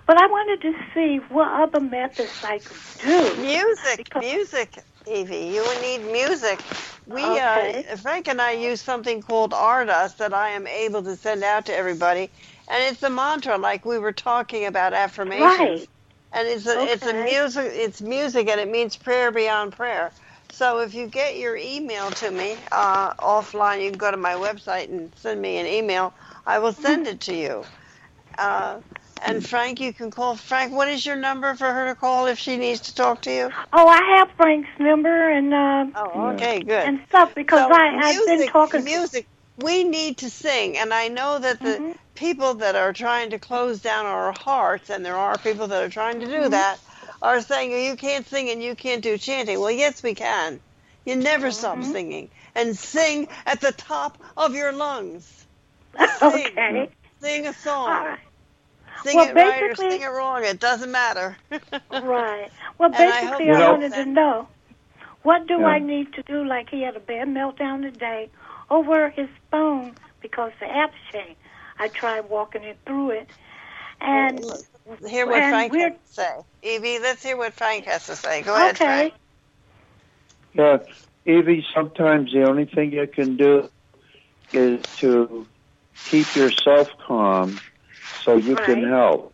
[0.07, 3.37] But I wanted to see what other methods I could do.
[3.37, 5.47] Music, music, Evie.
[5.53, 6.65] You will need music.
[7.07, 7.85] We, Okay.
[7.91, 11.65] uh, Frank and I use something called Ardas that I am able to send out
[11.67, 12.31] to everybody,
[12.67, 15.79] and it's a mantra, like we were talking about affirmations.
[15.79, 15.89] Right.
[16.33, 20.13] And it's a, it's a music, it's music, and it means prayer beyond prayer.
[20.49, 24.33] So if you get your email to me uh, offline, you can go to my
[24.33, 26.13] website and send me an email.
[26.45, 27.67] I will send it to you.
[28.39, 28.79] Uh,
[29.25, 30.71] and Frank, you can call Frank.
[30.73, 33.51] What is your number for her to call if she needs to talk to you?
[33.73, 36.87] Oh, I have Frank's number and uh, Oh, okay, good.
[36.87, 38.83] and stuff because So I I've been music- talking.
[38.85, 39.27] Music.
[39.57, 41.95] We need to sing, and I know that the Mhm.
[42.15, 45.89] people that are trying to close down our hearts, and there are people that are
[45.89, 46.51] trying to do Mm-hmm.
[46.51, 46.79] that,
[47.21, 50.61] are saying, "Oh, "You can't sing and you can't do chanting." Well, yes, we can.
[51.03, 51.91] You never stop Mm-hmm.
[51.91, 55.45] singing, and sing at the top of your lungs.
[56.21, 56.89] okay.
[57.21, 58.17] Sing a song.
[58.99, 59.11] All right.
[59.11, 60.43] Sing Well, it right or basically- sing it wrong.
[60.43, 61.37] It doesn't matter.
[61.91, 62.49] Right.
[62.77, 64.47] Well, And I basically, I, wanted to know
[65.23, 65.65] what do Yeah.
[65.67, 66.45] I need to do?
[66.45, 68.29] Like he had a bad meltdown today
[68.69, 71.35] over his phone because the app changed.
[71.77, 73.29] I tried walking it through it,
[74.01, 74.39] and
[75.07, 76.35] hear what and Frank has to say.
[76.63, 78.41] Evie, let's hear what Frank has to say.
[78.43, 78.85] Go ahead, okay.
[78.85, 79.13] Frank.
[80.53, 80.77] Yeah,
[81.25, 83.69] Evie, sometimes the only thing you can do
[84.51, 85.45] is to
[86.05, 87.59] keep yourself calm
[88.25, 88.91] so you can Right.
[88.91, 89.33] help.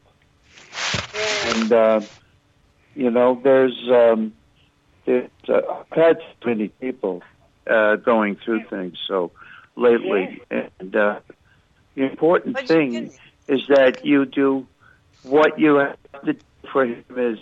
[1.43, 2.01] And, uh,
[2.95, 4.33] you know, there's, um,
[5.05, 5.61] there's uh,
[5.91, 7.21] I've had many people
[7.69, 9.31] uh, going through things so
[9.75, 10.41] lately.
[10.49, 11.19] And uh,
[11.95, 14.67] the important But thing can- is that you do
[15.23, 16.39] what you have to do
[16.71, 17.39] for him is,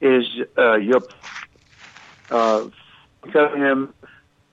[0.00, 0.24] is
[0.58, 1.02] uh, your
[2.30, 2.68] uh,
[3.24, 3.94] think of him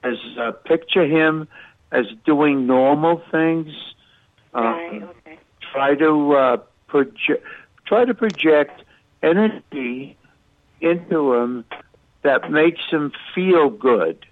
[0.04, 1.48] as uh, picture him
[1.92, 3.70] as doing normal things.
[4.54, 5.04] Uh, Right.
[5.04, 5.19] Okay.
[5.72, 6.58] Try to uh,
[6.88, 7.46] project.
[7.86, 8.84] Try to project
[9.22, 10.18] energy
[10.82, 11.66] into them
[12.22, 14.26] that makes them feel good.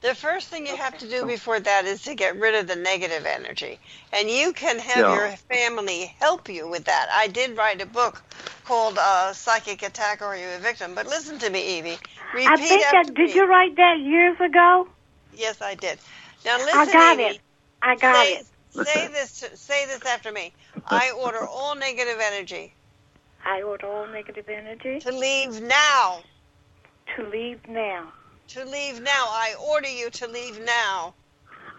[0.00, 2.76] The first thing you have to do before that is to get rid of the
[2.76, 3.78] negative energy.
[4.12, 5.14] And you can have Yeah.
[5.14, 7.08] your family help you with that.
[7.10, 8.22] I did write a book
[8.66, 10.94] called uh, Psychic Attack or Are You a Victim?
[10.94, 11.98] But listen to me, Evie.
[12.34, 13.34] Repeat I think after that did me.
[13.34, 14.88] you write that years ago?
[15.34, 15.98] Yes, I did.
[16.44, 17.34] Now listen, I got Evie.
[17.36, 17.40] it.
[17.82, 18.46] I got say, it.
[18.74, 19.44] Say this.
[19.54, 20.52] Say this after me.
[20.86, 22.74] I order all negative energy
[23.44, 26.22] I order all negative energy to leave now.
[27.16, 28.12] to leave now.
[28.48, 29.26] To leave now.
[29.28, 31.14] I order you to leave now.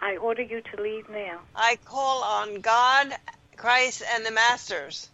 [0.00, 1.40] I order you to leave now.
[1.54, 3.12] I call on God,
[3.56, 5.08] Christ, and the Masters,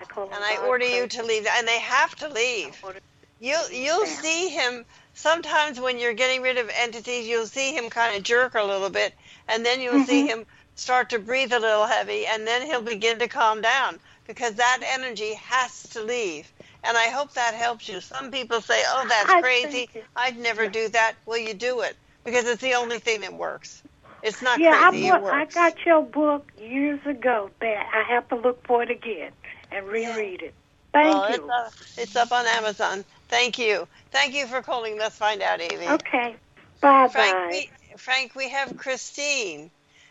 [0.00, 1.46] I call on and I God, order you to leave.
[1.46, 2.76] And they have to leave.
[2.84, 2.94] I
[3.38, 4.84] You you'll see him
[5.14, 7.26] sometimes when you're getting rid of entities.
[7.26, 9.14] You'll see him kind of jerk a little bit,
[9.48, 10.40] and then you'll see mm-hmm.
[10.40, 10.46] him
[10.80, 14.80] start to breathe a little heavy, and then he'll begin to calm down because that
[14.82, 16.50] energy has to leave.
[16.82, 18.00] And I hope that helps you.
[18.00, 19.88] Some people say, "Oh, that's I crazy.
[20.16, 23.82] I'd never do that." Well, you do it because it's the only thing that works.
[24.22, 25.10] It's not Yeah, crazy.
[25.10, 27.50] I, bought, I got your book years ago.
[27.58, 29.32] But I have to look for it again
[29.70, 30.54] and reread it.
[30.92, 31.34] Thank well, you.
[31.34, 33.04] It's, uh, it's up on Amazon.
[33.28, 33.86] Thank you.
[34.10, 34.98] Thank you for calling.
[34.98, 35.86] Let's find out, Amy.
[35.86, 36.36] Okay.
[36.80, 37.50] Bye Frank, bye.
[37.50, 39.70] we, Frank, we have Christine.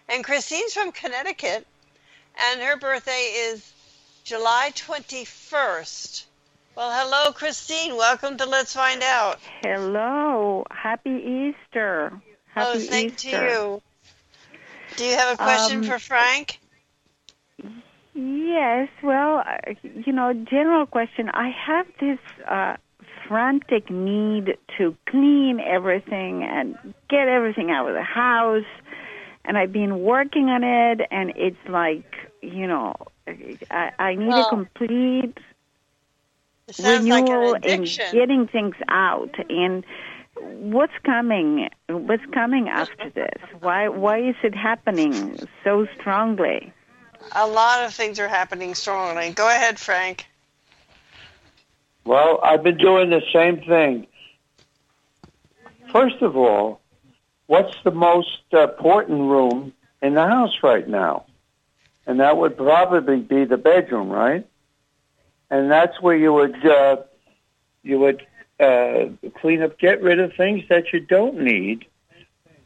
[0.09, 1.67] And Christine's from Connecticut.
[2.51, 3.71] And her birthday is
[4.23, 6.25] July 21st.
[6.75, 7.95] Well, hello, Christine.
[7.95, 9.37] Welcome to Let's Find Out.
[9.61, 10.65] Hello.
[10.71, 12.19] Happy Easter.
[12.47, 13.29] Happy oh, same Easter.
[13.29, 13.81] to you.
[14.95, 16.59] Do you have a question Um, for Frank?
[18.15, 18.89] Yes.
[19.03, 21.29] Well, uh, you know, general question.
[21.29, 22.77] I have this uh,
[23.27, 26.75] frantic need to clean everything and
[27.09, 28.65] get everything out of the house,
[29.45, 32.05] and I've been working on it, and it's like,
[32.41, 32.95] you know,
[33.71, 35.37] I, I need Well, a complete
[36.67, 39.85] It sounds like renewal an in getting things out and
[40.35, 46.73] what's coming what's coming after this why why is it happening so strongly
[47.33, 49.31] A lot of things are happening strongly.
[49.31, 50.25] Go ahead, Frank.
[52.05, 54.07] Well, I've been doing the same thing.
[55.91, 56.81] First of all,
[57.49, 59.73] what's the most important room
[60.03, 61.25] in the house right now?
[62.05, 64.47] And that would probably be the bedroom, right?
[65.49, 66.97] And that's where you would uh,
[67.81, 68.25] you would
[68.59, 69.05] uh,
[69.41, 71.85] clean up, get rid of things that you don't need,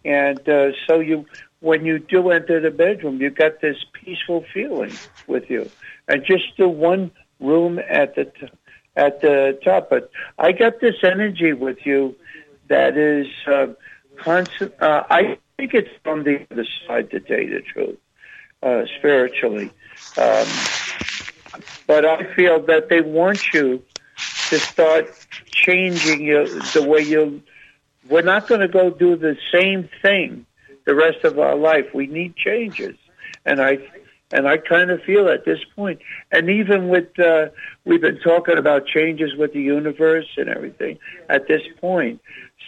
[0.04, 1.26] and uh, so you
[1.62, 4.94] when you do enter the bedroom, you got this peaceful feeling
[5.28, 5.70] with you,
[6.10, 7.10] and just do one
[7.40, 8.50] room at the t-
[8.98, 9.90] at the top.
[9.90, 12.16] But I got this energy with you
[12.68, 13.68] that is uh,
[14.24, 14.74] constant.
[14.82, 17.98] Uh, I think it's from the other side, to tell you the truth,
[18.62, 19.72] uh, spiritually.
[20.18, 20.48] Um,
[21.88, 23.84] but I feel that they want you
[24.50, 25.12] to start
[25.48, 27.42] changing your, the way you.
[28.10, 30.46] We're not going to go do the same thing
[30.86, 31.86] the rest of our life.
[31.94, 32.98] We need changes,
[33.46, 33.80] and I
[34.32, 36.00] and I kind of feel at this point,
[36.32, 37.48] and even with uh,
[37.86, 40.98] we've been talking about changes with the universe and everything
[41.30, 42.20] at this point,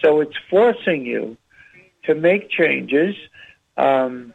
[0.01, 1.37] so it's forcing you
[2.07, 3.15] to make changes.
[3.77, 4.33] Um,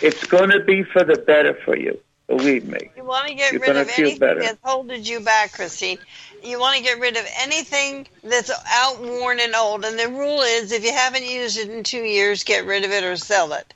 [0.00, 1.98] it's going to be for the better for you.
[2.28, 2.90] Believe me.
[2.96, 4.40] You want to get You're rid of feel anything better.
[4.40, 5.98] that's holding you back, Christine.
[6.42, 9.84] You want to get rid of anything that's outworn and old.
[9.84, 12.90] And the rule is if you haven't used it in two years, get rid of
[12.90, 13.74] it or sell it.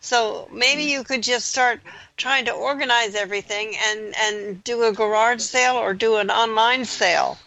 [0.00, 1.80] So maybe you could just start
[2.18, 7.38] trying to organize everything and, and do a garage sale or do an online sale.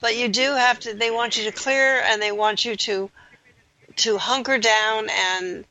[0.00, 3.08] But you do have to, they want you to clear and they want you to,
[3.96, 5.64] to hunker down and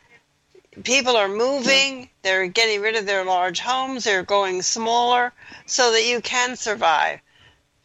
[0.83, 5.33] people are moving they're getting rid of their large homes they're going smaller
[5.65, 7.19] so that you can survive.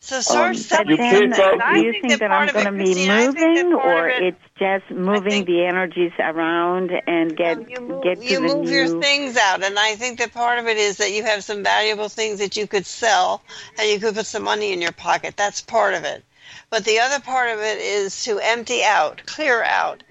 [0.01, 2.64] So start Um, you then can't I do you think think that that i'm going
[2.66, 6.12] to be Christine, I think that moving or it- it's just moving think- the energies
[6.20, 9.76] around and get you move, get to you the move new your things out and
[9.78, 12.68] i think that part of it is that you have some valuable things that you
[12.68, 13.43] could sell
[13.78, 15.37] and you could put some money in your pocket.
[15.37, 16.22] That's part of it.
[16.70, 20.05] But the other part of it is to empty out clear out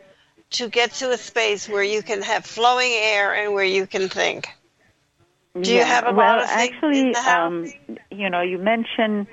[0.52, 4.10] to get to a space where you can have flowing air and where you can
[4.10, 4.48] think
[5.62, 5.86] Do you yeah.
[5.86, 7.54] have a lot well of things actually in the house?
[7.54, 7.74] um
[8.12, 9.28] you know you mentioned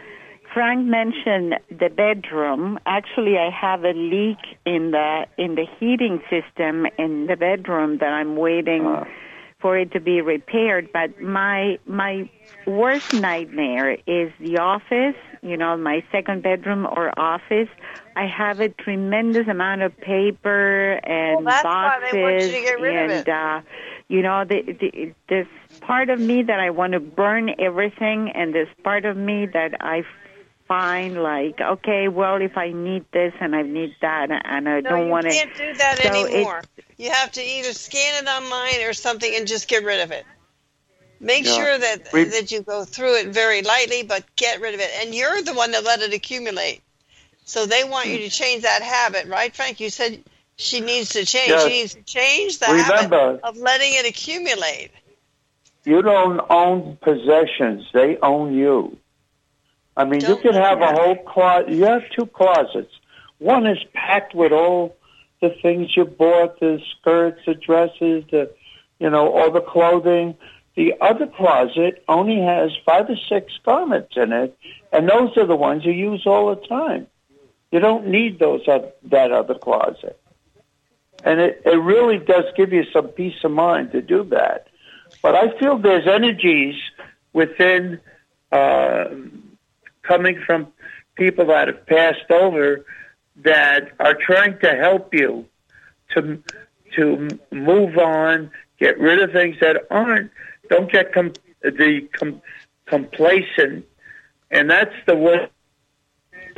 [0.53, 2.79] Frank mentioned the bedroom.
[2.87, 8.13] Actually, I have a leak in the in the heating system in the bedroom that
[8.13, 9.05] I'm waiting Uh,
[9.61, 10.91] for it to be repaired.
[10.93, 12.29] But my my
[12.67, 15.17] worst nightmare is the office.
[15.43, 17.69] You know, my second bedroom or office.
[18.15, 22.81] I have a tremendous amount of paper and Well, boxes they want you to get
[22.81, 23.29] rid of and it.
[23.29, 23.61] uh
[24.09, 25.47] you know the, the this
[25.81, 29.73] part of me that I want to burn everything and this part of me that
[29.81, 30.05] I
[30.69, 34.91] find like, okay, well, if I need this and I need that, and I No,
[34.91, 35.33] don't you want to.
[35.33, 36.63] can't do that So anymore.
[36.99, 40.25] You have to either scan it online or something and just get rid of it.
[41.23, 41.55] Make Yeah.
[41.55, 44.91] sure that We- that you go through it very lightly, but get rid of it.
[45.01, 46.81] And you're the one that let it accumulate.
[47.45, 48.29] So they want you to hmm.
[48.31, 49.79] change that habit, right, Frank?
[49.79, 50.25] You said
[50.57, 51.49] she needs to change.
[51.49, 51.63] Yes.
[51.63, 54.91] She needs to change the Remember- habit of letting it accumulate.
[55.85, 58.97] You don't own possessions; they own you.
[59.97, 60.93] I mean, you Don't could have a Yeah.
[60.93, 61.71] whole closet.
[61.71, 62.95] You have two closets.
[63.39, 64.97] One is packed with all
[65.41, 68.51] the things you bought: the skirts, the dresses, the
[68.99, 70.37] you know, all the clothing.
[70.75, 74.57] The other closet only has five or six garments in it,
[74.93, 77.07] and those are the ones you use all the time.
[77.71, 80.19] You don't need those oth- that other closet.
[81.25, 84.69] And it, it really does give you some peace of mind to do that.
[85.23, 86.75] But I feel there's energies
[87.33, 88.01] within
[88.51, 89.05] uh,
[90.03, 90.73] coming from
[91.15, 92.85] people that have passed over
[93.37, 95.47] that are trying to help you
[96.15, 96.43] to
[96.97, 100.31] to move on, get rid of things that aren't.
[100.69, 101.33] Don't get com-
[101.63, 102.43] the com-
[102.87, 103.85] complacent,
[104.51, 105.49] and that's the way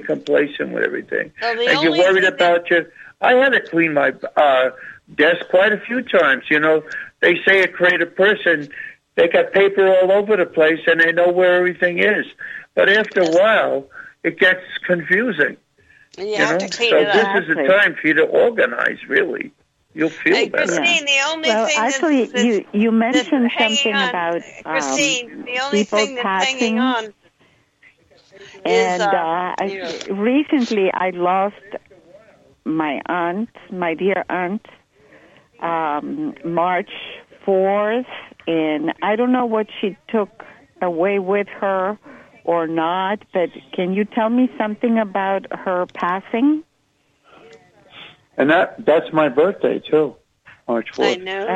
[0.04, 1.32] complacent with everything.
[1.42, 2.90] And you're worried thing that- about your.
[3.20, 4.70] I had to clean my uh,
[5.14, 6.44] desk quite a few times.
[6.50, 6.82] You know,
[7.20, 8.68] they say a creative person,
[9.14, 12.26] they got paper all over the place and they know where everything is.
[12.74, 13.86] But after a while,
[14.24, 15.56] it gets confusing.
[16.18, 18.24] And you, You, have know, to clean so this is the time for you to
[18.24, 18.98] organize.
[19.08, 19.52] Really,
[19.94, 20.76] you'll feel Hey, better.
[20.76, 24.42] Christine, the only Well, thing actually, that's, that's, you you mentioned hanging something on, about
[24.64, 25.30] Christine.
[25.30, 26.78] um, the only people thing that's hanging passing.
[26.78, 27.12] on
[28.64, 31.54] is and uh, uh, I, you know, recently I lost
[32.64, 34.66] my aunt, my dear aunt,
[35.60, 36.90] um, March
[37.44, 38.06] fourth,
[38.46, 40.44] and I don't know what she took
[40.80, 41.98] away with her
[42.44, 43.20] or not.
[43.32, 46.62] But can you tell me something about her passing?
[48.36, 50.16] And that that's my birthday too,
[50.66, 51.12] March 4th.
[51.12, 51.46] I know.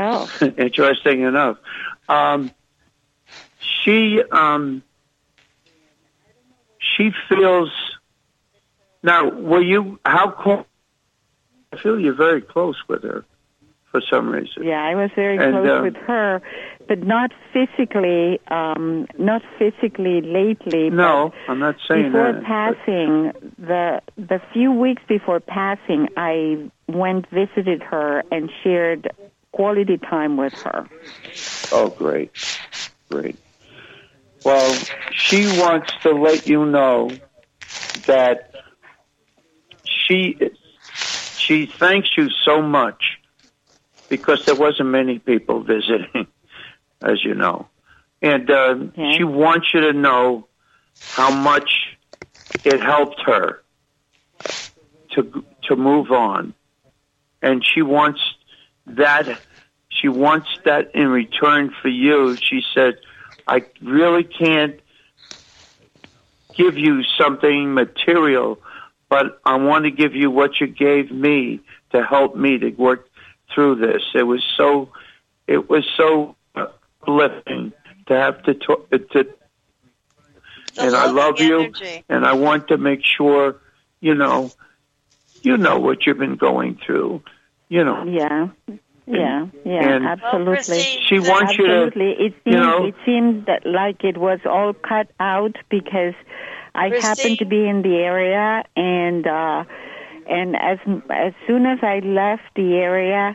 [0.40, 1.58] Oh, Interesting enough.
[2.08, 2.50] Um,
[3.58, 4.82] she um,
[6.78, 7.70] she feels
[9.02, 9.28] now.
[9.28, 10.64] Were you how close?
[11.72, 13.24] I feel you're very close with her
[13.90, 14.64] for some reason.
[14.64, 16.40] yeah, I was very And, close um, with her,
[16.88, 18.40] but not physically.
[18.48, 20.90] Um, not physically lately.
[20.90, 22.40] No, I'm not saying before that.
[22.40, 29.10] but- passing the the few weeks before passing i went visited her and shared
[29.52, 30.86] quality time with her
[31.70, 32.30] Oh, great,
[33.10, 33.36] great.
[34.44, 34.72] Well,
[35.12, 37.10] she wants to let you know
[38.06, 38.50] that
[39.84, 40.38] she
[41.36, 43.18] she thanks you so much
[44.08, 46.26] because there wasn't many people visiting,
[47.02, 47.68] as you know,
[48.22, 49.12] and uh, Okay.
[49.16, 50.48] she wants you to know
[51.06, 51.70] how much
[52.64, 53.62] it helped her
[55.14, 56.54] to to move on,
[57.42, 58.20] and she wants
[58.86, 59.26] that
[59.90, 62.36] she wants that in return for you.
[62.40, 62.98] She said,
[63.46, 64.80] I really can't
[66.54, 68.58] give you something material,
[69.08, 71.60] but I want to give you what you gave me
[71.92, 73.08] to help me to work
[73.54, 74.02] through this.
[74.14, 74.90] It was so,
[75.46, 76.36] it was so
[77.02, 77.72] uplifting
[78.06, 82.04] to have to talk, to, The and I love you, energy.
[82.08, 83.56] and I want to make sure,
[84.00, 84.52] you know,
[85.42, 87.22] you know what you've been going through,
[87.68, 88.04] you know.
[88.04, 88.48] yeah
[89.10, 93.46] yeah yeah And- absolutely She the- wants you to absolutely it you know- it seemed
[93.46, 96.12] that like it was all cut out because
[96.74, 97.08] i Christine?
[97.08, 99.64] happened to be in the area and uh
[100.28, 100.78] and as
[101.08, 103.34] as soon as i left the area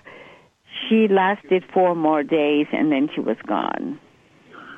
[0.89, 3.99] she lasted four more days and then she was gone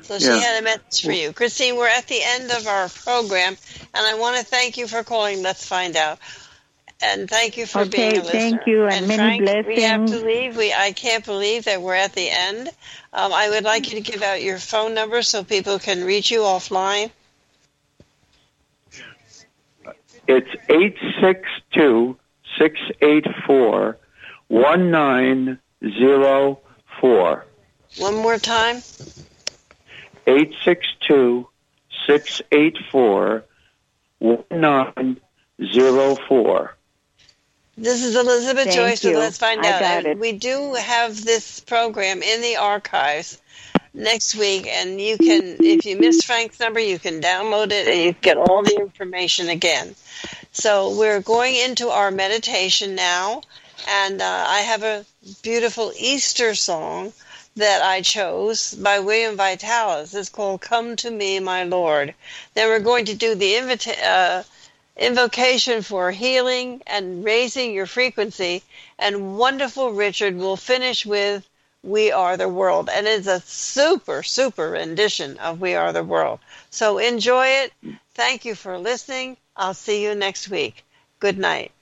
[0.02, 0.40] So she Yeah.
[0.40, 1.32] had a message for you.
[1.32, 3.56] Christine, we're at the end of our program,
[3.94, 6.18] and I want to thank you for calling Let's Find Out.
[7.02, 8.60] And thank you for Okay, being a listener.
[8.60, 10.24] thank you, and many Frank, We have to blessings.
[10.24, 10.56] leave.
[10.56, 12.68] We I can't believe that we're at the end.
[13.12, 16.30] Um, I would like you to give out your phone number so people can reach
[16.30, 17.10] you offline.
[20.28, 21.40] It's eight six
[21.72, 22.16] two
[22.58, 23.98] six eight four
[24.48, 26.60] one nine zero
[27.00, 27.44] four.
[27.98, 28.82] One more time.
[30.26, 31.48] Eight six two
[32.06, 33.44] six eight four
[34.18, 35.20] one nine
[35.72, 36.74] zero four.
[37.78, 39.16] This is Elizabeth Thank Joyce with.
[39.16, 39.80] Let's Find I Out.
[39.80, 40.18] got And it.
[40.18, 43.40] we do have this program in the archives
[43.92, 47.98] next week, and you can, if you missed Frank's number, you can download it and
[48.00, 49.94] you get all the information again.
[50.52, 53.42] So we're going into our meditation now,
[53.88, 55.04] and uh, I have a
[55.42, 57.12] beautiful Easter song
[57.56, 60.14] that I chose by William Vitalis.
[60.14, 62.14] It's called Come to Me, My Lord.
[62.54, 64.42] Then we're going to do the invita- uh,
[64.96, 68.62] invocation for healing and raising your frequency.
[68.98, 71.48] And wonderful Richard will finish with
[71.82, 72.88] We Are the World.
[72.92, 76.40] And it's a super, super rendition of We Are the World.
[76.70, 77.72] So enjoy it.
[78.14, 79.38] Thank you for listening.
[79.56, 80.84] I'll see you next week.
[81.18, 81.72] Good night.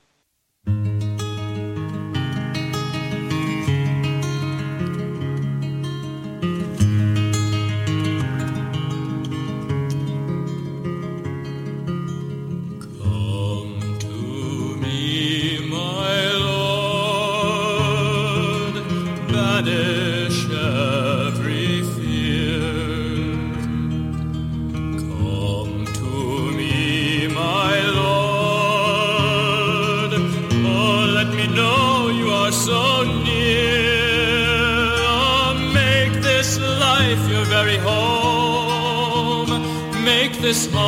[40.55, 40.84] Make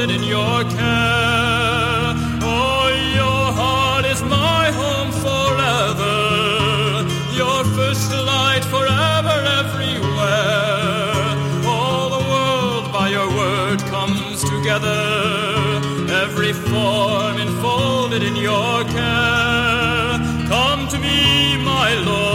[0.00, 2.14] enfolded in your care.
[2.42, 6.16] Oh, your heart is my home forever.
[7.36, 11.26] Your first light forever everywhere.
[11.66, 15.00] All the world by your word comes together.
[16.24, 20.18] Every form enfolded in your care.
[20.48, 22.29] Come to me, my Lord.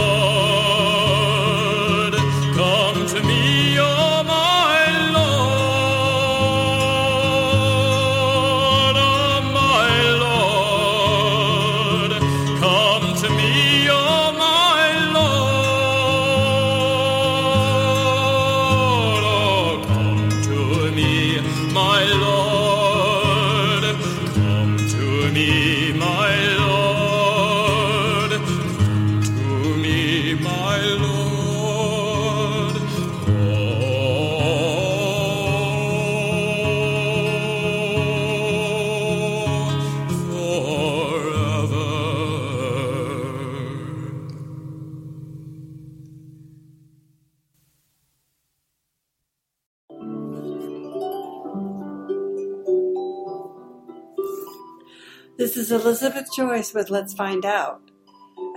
[56.38, 57.80] With Let's Find Out.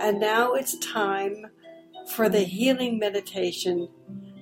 [0.02, 1.46] And now it's time
[2.10, 3.88] for the healing meditation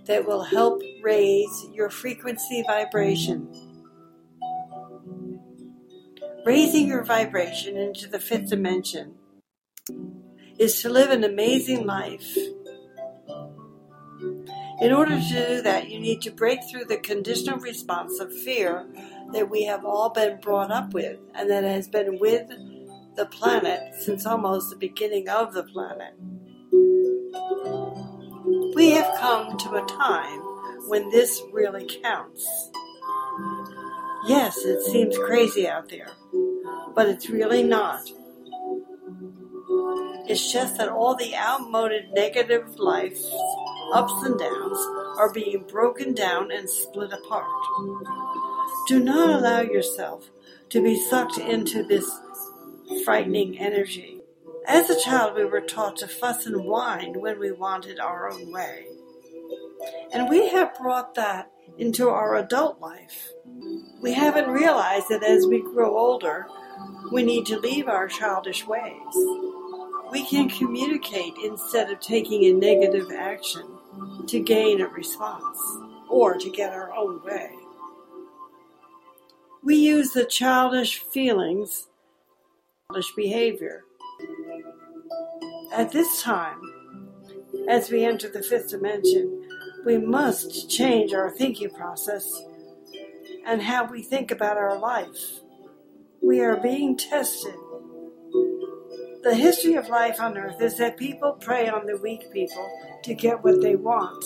[0.06, 3.48] that will help raise your frequency vibration.
[6.44, 9.14] Raising your vibration into the fifth dimension
[10.58, 12.36] is to live an amazing life.
[14.80, 18.84] In order to do that, you need to break through the conditional response of fear
[19.32, 22.50] that we have all been brought up with and that has been with
[23.18, 26.14] the planet since almost the beginning of the planet.
[28.76, 30.40] We have come to a time
[30.86, 32.70] when this really counts.
[34.28, 36.12] Yes, it seems crazy out there,
[36.94, 38.08] but it's really not.
[40.28, 43.18] It's just that all the outmoded negative life,
[43.94, 44.78] ups and downs,
[45.18, 47.50] are being broken down and split apart.
[48.86, 50.30] Do not allow yourself
[50.68, 52.08] to be sucked into this
[53.04, 54.20] frightening energy.
[54.66, 58.52] As a child, we were taught to fuss and whine when we wanted our own
[58.52, 58.86] way.
[60.12, 63.30] And we have brought that into our adult life.
[64.00, 66.46] We haven't realized that as we grow older,
[67.12, 69.14] we need to leave our childish ways.
[70.10, 73.66] We can communicate instead of taking a negative action
[74.26, 75.60] to gain a response
[76.08, 77.50] or to get our own way.
[79.62, 81.87] We use the childish feelings,
[82.90, 83.84] childish behavior.
[85.74, 86.58] At this time,
[87.68, 89.46] as we enter the fifth dimension,
[89.84, 92.26] we must change our thinking process
[93.46, 95.40] and how we think about our life.
[96.22, 97.56] We are being tested.
[99.22, 102.70] The history of life on earth is that people prey on the weak people
[103.02, 104.24] to get what they want.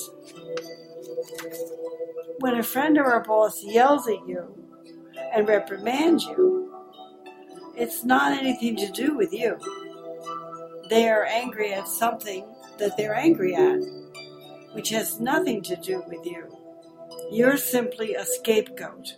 [2.38, 4.54] When a friend or a boss yells at you
[5.34, 6.71] and reprimands you,
[7.82, 9.58] it's not anything to do with you.
[10.88, 12.44] They are angry at something
[12.78, 13.80] that they're angry at
[14.72, 16.46] which has nothing to do with you.
[17.30, 19.16] You're simply a scapegoat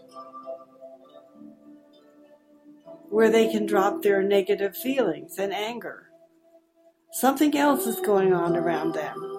[3.09, 6.09] where they can drop their negative feelings and anger.
[7.13, 9.39] Something else is going on around them,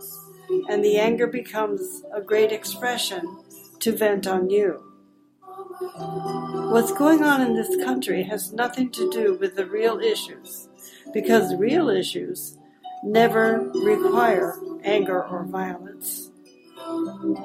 [0.70, 3.44] and the anger becomes a great expression
[3.80, 4.95] to vent on you.
[5.82, 10.70] What's going on in this country has nothing to do with the real issues,
[11.14, 12.58] because real issues
[13.04, 16.32] never require anger or violence.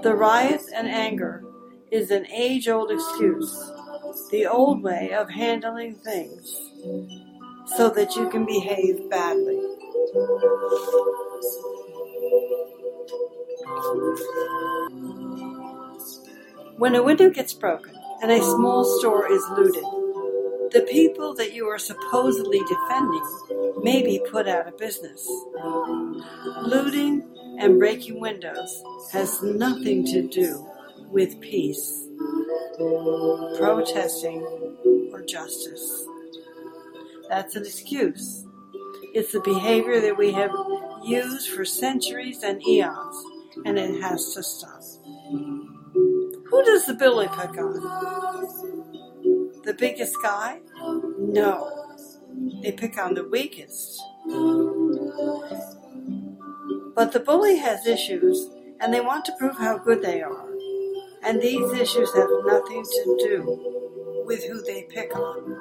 [0.02, 1.42] The riot and anger
[1.90, 3.52] is an age old excuse,
[4.30, 6.54] the old way of handling things,
[7.76, 9.58] so that you can behave badly.
[16.76, 19.84] When a window gets broken and a small store is looted,
[20.72, 25.26] the people that you are supposedly defending may be put out of business.
[26.62, 27.24] Looting
[27.58, 30.66] and breaking windows has nothing to do
[31.10, 32.06] with peace,
[33.58, 34.42] protesting,
[35.12, 36.06] or justice.
[37.28, 38.46] That's an excuse.
[39.12, 40.52] It's the behavior that we have
[41.04, 43.24] used for centuries and eons,
[43.64, 44.82] and it has to stop.
[46.50, 47.80] Who does the bully pick on?
[49.64, 50.60] The biggest guy?
[51.18, 51.96] No.
[52.62, 54.02] They pick on the weakest.
[56.94, 60.48] But the bully has issues, and they want to prove how good they are.
[61.22, 65.56] And these issues have nothing to do with who they pick on.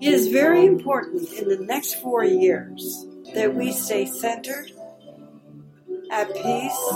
[0.00, 4.72] It is very important in the next four years that we stay centered,
[6.10, 6.90] at peace,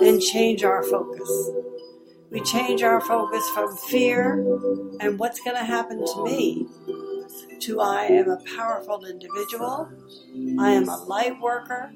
[0.00, 1.50] and change our focus.
[2.30, 4.32] We change our focus from fear
[5.00, 6.66] and what's going to happen to me
[7.60, 9.88] to I am a powerful individual,
[10.58, 11.92] I am a light worker,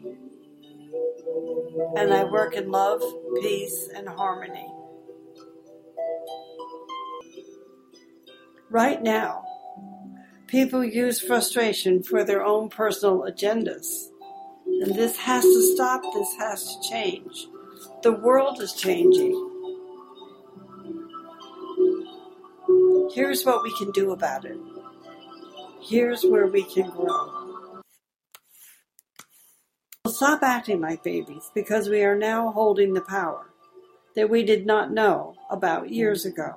[1.96, 3.02] and I work in love,
[3.40, 4.70] peace, and harmony.
[8.70, 9.44] Right now,
[10.46, 14.10] people use frustration for their own personal agendas.
[14.82, 17.46] And this has to stop, this has to change.
[18.02, 19.32] The world is changing.
[23.14, 24.58] Here's what we can do about it.
[25.80, 27.82] Here's where we can grow.
[30.04, 33.50] We'll stop acting like babies because we are now holding the power
[34.14, 36.56] that we did not know about years ago.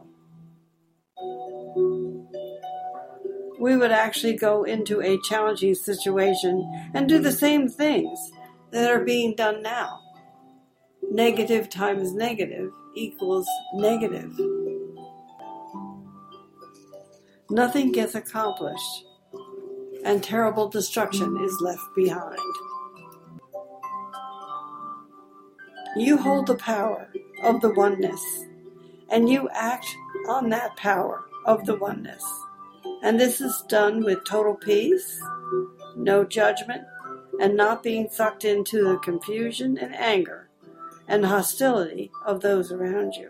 [3.60, 8.32] We would actually go into a challenging situation and do the same things
[8.72, 9.99] that are being done now.
[11.12, 14.39] Negative times negative equals negative.
[17.49, 19.05] Nothing gets accomplished
[20.05, 22.39] and terrible destruction is left behind.
[25.95, 27.12] You hold the power
[27.43, 28.24] of the oneness,
[29.10, 29.88] and you act
[30.28, 32.24] on that power of the oneness.
[33.02, 35.22] And this is done with total peace,
[35.96, 36.84] no judgment,
[37.40, 40.50] and not being sucked into the confusion and anger
[41.08, 43.30] and hostility of those around you.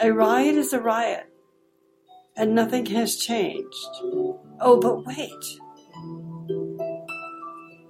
[0.00, 1.26] A riot is a riot,
[2.36, 3.88] and nothing has changed.
[4.60, 5.44] Oh, but wait.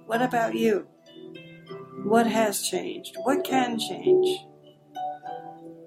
[0.05, 0.87] What about you?
[2.03, 3.15] What has changed?
[3.23, 4.45] What can change?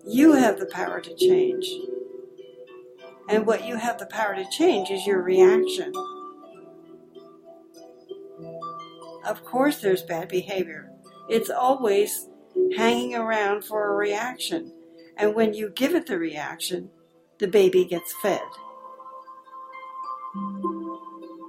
[0.06, 1.66] You have the power to change.
[3.28, 5.92] And what you have the power to change is your reaction.
[9.26, 10.90] Of course, there's bad behavior.
[11.28, 12.28] It's always
[12.76, 14.72] hanging around for a reaction.
[15.16, 16.90] And when you give it the reaction,
[17.38, 18.42] the baby gets fed.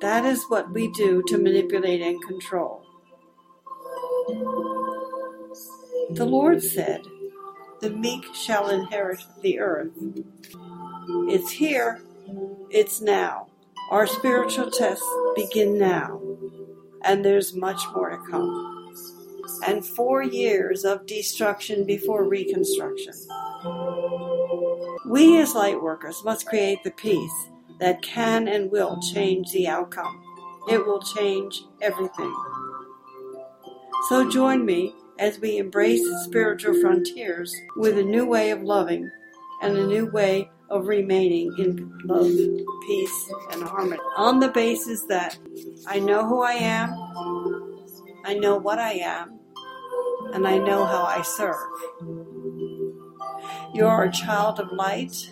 [0.01, 2.85] That is what we do to manipulate and control.
[6.11, 7.01] The Lord said,
[7.81, 9.91] The meek shall inherit the earth.
[11.07, 12.01] It's here,
[12.69, 13.47] it's now.
[13.91, 16.19] Our spiritual tests begin now,
[17.03, 18.93] and there's much more to come.
[19.67, 23.13] And four years of destruction before reconstruction.
[25.07, 27.47] We as light workers must create the peace
[27.79, 30.23] that can and will change the outcome.
[30.69, 32.33] It will change everything.
[34.09, 39.09] So join me as we embrace spiritual frontiers with a new way of loving
[39.61, 42.31] and a new way of remaining in love,
[42.87, 44.01] peace, and harmony.
[44.17, 45.37] On the basis that
[45.87, 46.93] I know who I am,
[48.25, 49.39] I know what I am,
[50.33, 51.55] and I know how I serve.
[53.73, 55.29] You are a child of light.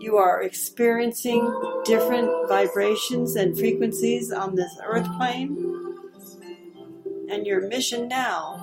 [0.00, 1.40] You are experiencing
[1.84, 5.56] different vibrations and frequencies on this earth plane.
[7.30, 8.56] And your mission now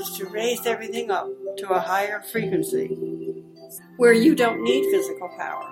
[0.00, 1.28] is to raise everything up
[1.58, 3.23] to a higher frequency
[3.96, 5.70] where you don't need physical power.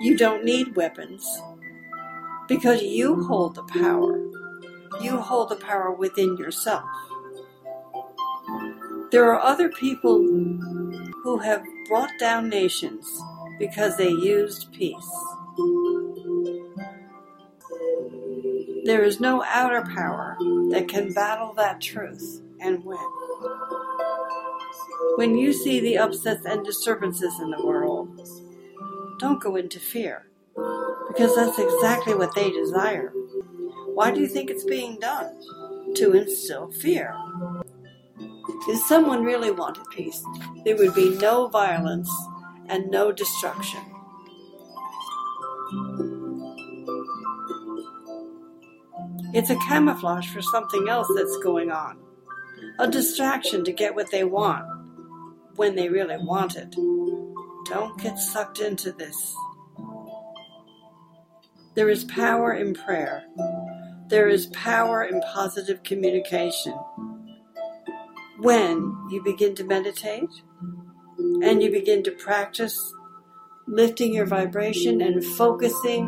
[0.00, 1.26] You don't need weapons
[2.48, 4.18] because you hold the power.
[5.00, 6.84] You hold the power within yourself.
[9.10, 13.06] There are other people who have brought down nations
[13.58, 15.10] because they used peace.
[18.84, 20.36] There is no outer power
[20.70, 22.98] that can battle that truth and win.
[25.16, 28.20] When you see the upsets and disturbances in the world,
[29.18, 30.26] don't go into fear,
[31.08, 33.12] because that's exactly what they desire.
[33.94, 35.34] Why do you think it's being done?
[35.94, 37.14] To instill fear.
[38.68, 40.22] If someone really wanted peace,
[40.64, 42.10] there would be no violence
[42.68, 43.80] and no destruction.
[49.32, 51.98] It's a camouflage for something else that's going on,
[52.78, 54.75] a distraction to get what they want
[55.56, 56.74] when they really want it.
[57.66, 59.34] Don't get sucked into this.
[61.74, 63.24] There is power in prayer.
[64.08, 66.74] There is power in positive communication.
[68.38, 70.30] When you begin to meditate
[71.18, 72.78] and you begin to practice
[73.66, 76.06] lifting your vibration and focusing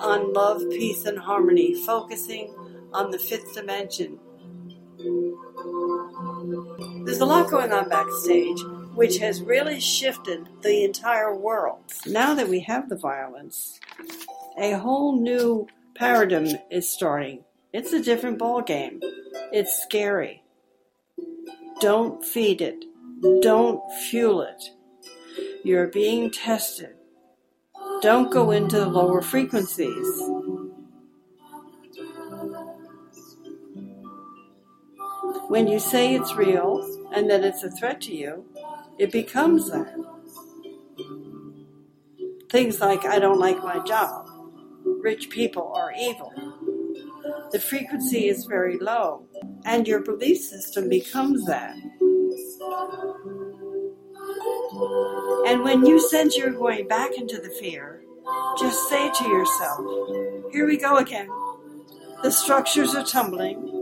[0.00, 2.54] on love, peace, and harmony, focusing
[2.92, 4.18] on the fifth dimension.
[7.04, 8.60] There's a lot going on backstage,
[8.94, 11.80] which has really shifted the entire world.
[12.06, 13.78] Now that we have the violence,
[14.56, 17.44] a whole new paradigm is starting.
[17.72, 19.00] It's a different ball game.
[19.52, 20.42] It's scary.
[21.80, 22.84] Don't feed it.
[23.42, 24.62] Don't fuel it.
[25.64, 26.94] You're being tested.
[28.00, 30.22] Don't go into the lower frequencies.
[35.48, 38.44] When you say it's real and that it's a threat to you,
[38.98, 39.94] it becomes that.
[42.50, 44.28] Things like, I don't like my job,
[45.00, 46.32] rich people are evil.
[47.50, 49.26] The frequency is very low,
[49.64, 51.74] and your belief system becomes that.
[55.46, 58.02] And when you sense you're going back into the fear,
[58.58, 61.28] just say to yourself, Here we go again.
[62.22, 63.77] The structures are tumbling.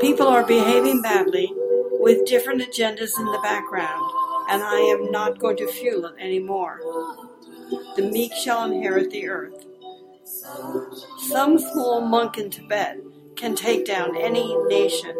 [0.00, 1.52] People are behaving badly
[2.00, 4.12] with different agendas in the background,
[4.48, 6.80] and I am not going to fuel it anymore.
[7.96, 9.66] The meek shall inherit the earth.
[11.18, 13.00] Some small monk in Tibet
[13.36, 15.16] can take down any nation.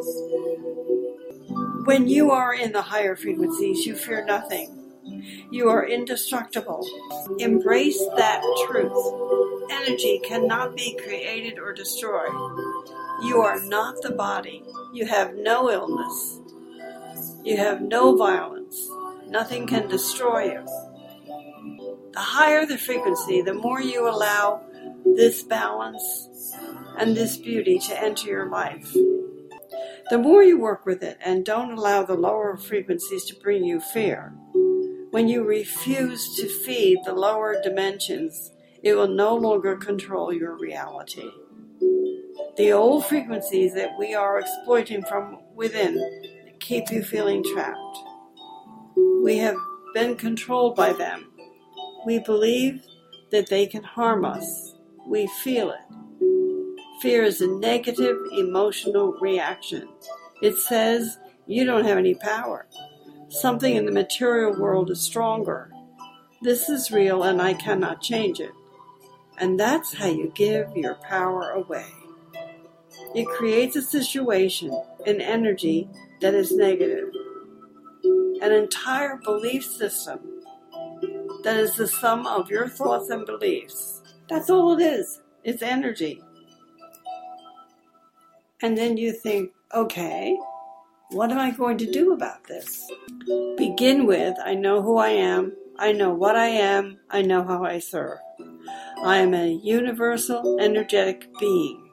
[1.85, 4.78] When you are in the higher frequencies, you fear nothing.
[5.51, 6.87] You are indestructible.
[7.39, 8.93] Embrace that truth.
[9.71, 12.33] Energy cannot be created or destroyed.
[13.23, 14.63] You are not the body.
[14.93, 16.41] You have no illness.
[17.45, 18.89] You have no violence.
[19.29, 20.67] Nothing can destroy you.
[22.13, 24.63] The higher the frequency, the more you allow
[25.05, 26.55] this balance
[26.99, 28.93] and this beauty to enter your life.
[30.11, 33.81] The more you work with it and don't allow the lower frequencies to bring you
[33.81, 34.35] fear,
[35.11, 38.53] When you refuse to feed the lower dimensions,
[38.83, 41.31] it will no longer control your reality.
[42.59, 45.97] The old frequencies that we are exploiting from within
[46.61, 47.99] keep you feeling trapped.
[49.23, 49.57] We have
[49.95, 51.33] been controlled by them.
[52.05, 52.83] We believe
[53.31, 54.75] that they can harm us.
[55.07, 57.01] We feel it.
[57.01, 59.89] Fear is a negative emotional reaction.
[60.43, 62.67] It says you don't have any power.
[63.29, 65.71] Something in the material world is stronger.
[66.43, 68.53] This is real and I cannot change it.
[69.39, 71.87] And that's how you give your power away.
[73.15, 74.71] It creates a situation,
[75.07, 75.89] an energy
[76.21, 77.11] that is negative,
[78.05, 80.21] an entire belief system
[81.45, 84.03] that is the sum of your thoughts and beliefs.
[84.29, 85.21] That's all it is.
[85.45, 86.23] It's energy.
[88.61, 90.37] And then you think, okay,
[91.11, 92.87] what am I going to do about this?
[93.57, 97.65] Begin with, I know who I am, I know what I am, I know how
[97.65, 98.19] I serve.
[99.03, 101.91] I am a universal energetic being.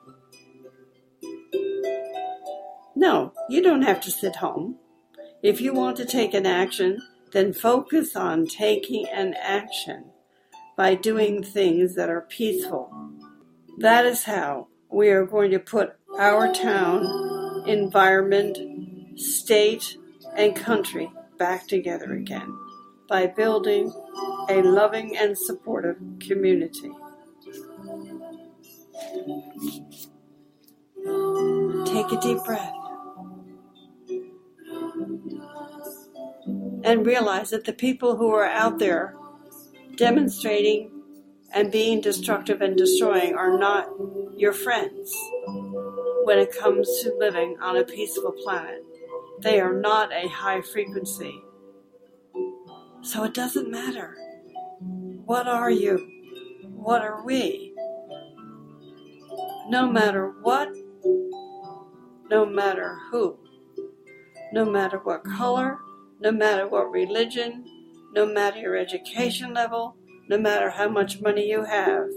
[2.96, 4.78] No, you don't have to sit home.
[5.42, 7.02] If you want to take an action,
[7.32, 10.06] then focus on taking an action
[10.76, 12.92] by doing things that are peaceful.
[13.78, 18.58] That is how we are going to put our town, environment,
[19.16, 19.98] state,
[20.36, 22.58] and country back together again
[23.08, 23.92] by building
[24.50, 26.92] a loving and supportive community.
[31.86, 32.74] Take a deep breath.
[36.86, 39.16] and realize that the people who are out there
[39.96, 40.92] demonstrating
[41.54, 43.90] and being destructive and destroying are not
[44.38, 45.12] your friends
[46.24, 48.84] when it comes to living on a peaceful planet.
[49.42, 51.42] They are not a high frequency.
[53.02, 54.16] So it doesn't matter.
[55.26, 56.12] What are you?
[56.64, 57.74] What are we?
[59.68, 60.70] No matter what,
[62.30, 63.38] no matter who,
[64.54, 65.80] no matter what color,
[66.20, 67.66] no matter what religion,
[68.14, 69.96] no matter your education level,
[70.30, 72.08] no matter how much money you have,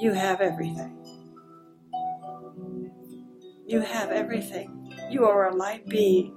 [0.00, 0.98] you have everything.
[3.66, 4.81] You have everything.
[5.12, 6.34] You are a light being.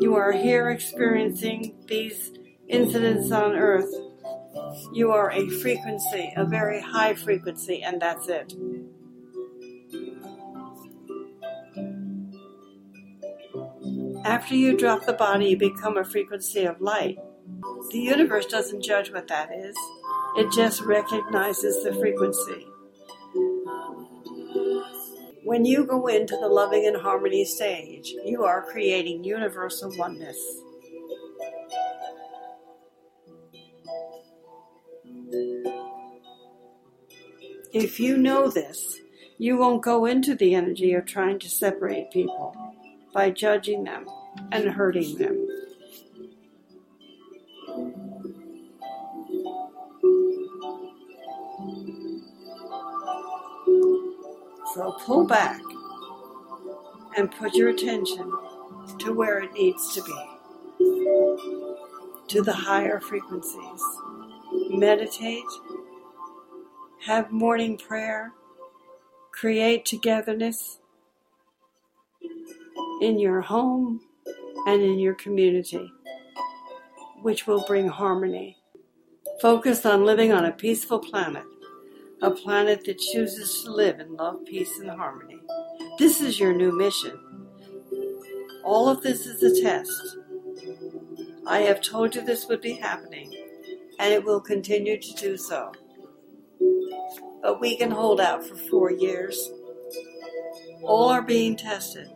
[0.00, 2.30] You are here experiencing these
[2.68, 3.92] incidents on earth.
[4.92, 8.54] You are a frequency, a very high frequency, and that's it.
[14.24, 17.18] After you drop the body, you become a frequency of light.
[17.90, 19.76] The universe doesn't judge what that is,
[20.36, 22.71] it just recognizes the frequency.
[25.44, 30.38] When you go into the loving and harmony stage, you are creating universal oneness.
[37.72, 39.00] If you know this,
[39.38, 42.54] you won't go into the energy of trying to separate people
[43.12, 44.06] by judging them
[44.52, 45.48] and hurting them.
[55.00, 55.60] Pull back
[57.16, 58.32] and put your attention
[58.98, 60.14] to where it needs to be,
[62.28, 63.82] to the higher frequencies.
[64.70, 65.44] Meditate,
[67.04, 68.32] have morning prayer,
[69.32, 70.78] create togetherness
[73.00, 74.00] in your home
[74.66, 75.92] and in your community,
[77.22, 78.56] which will bring harmony.
[79.40, 81.44] Focus on living on a peaceful planet,
[82.22, 85.40] a planet that chooses to live in love, peace, and harmony.
[85.98, 87.18] This is your new mission.
[88.64, 90.18] All of this is a test.
[91.48, 93.34] I have told you this would be happening,
[93.98, 95.72] and it will continue to do so.
[97.42, 99.50] But we can hold out for four years.
[100.84, 102.08] All are being tested.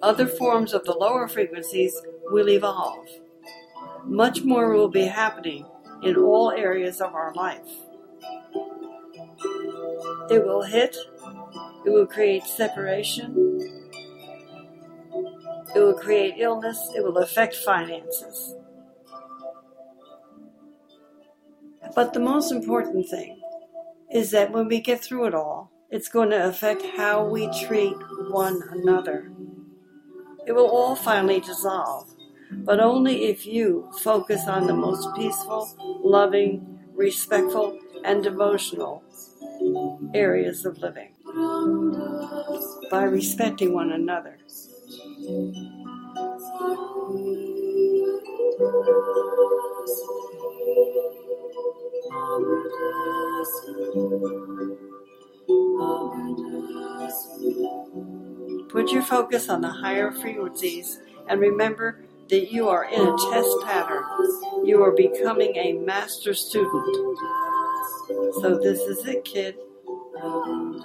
[0.00, 2.00] Other forms of the lower frequencies
[2.30, 3.06] will evolve.
[4.06, 5.66] Much more will be happening
[6.06, 7.68] in all areas of our life.
[10.30, 10.96] It will hit,
[11.84, 13.34] it will create separation,
[15.74, 18.54] it will create illness, it will affect finances.
[21.94, 23.40] But the most important thing
[24.12, 27.94] is that when we get through it all, it's going to affect how we treat
[28.28, 29.30] one another.
[30.46, 32.08] It will all finally dissolve,
[32.50, 35.74] but only if you focus on the most peaceful,
[36.04, 39.02] loving, respectful, and devotional
[40.14, 41.10] areas of living
[42.90, 44.38] by respecting one another.
[58.68, 63.56] Put your focus on the higher frequencies and remember that you are in a test
[63.64, 64.02] pattern.
[64.64, 66.96] You are becoming a master student.
[68.40, 69.56] So this is it, kid.
[70.20, 70.82] Um,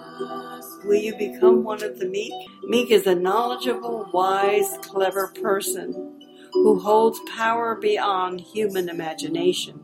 [0.84, 2.34] will you become one of the meek?
[2.64, 6.20] Meek is a knowledgeable, wise, clever person
[6.54, 9.80] who holds power beyond human imagination.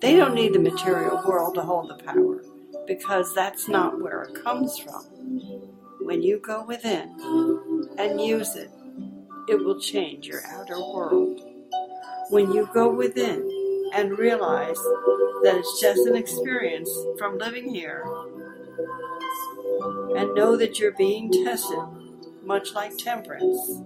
[0.00, 2.42] They don't need the material world to hold the power
[2.86, 5.04] because that's not where it comes from.
[6.00, 7.14] When you go within
[7.98, 8.70] and use it,
[9.48, 11.40] it will change your outer world.
[12.30, 14.78] When you go within and realize
[15.42, 18.04] that it's just an experience from living here,
[20.16, 21.78] and know that you're being tested,
[22.44, 23.80] much like temperance.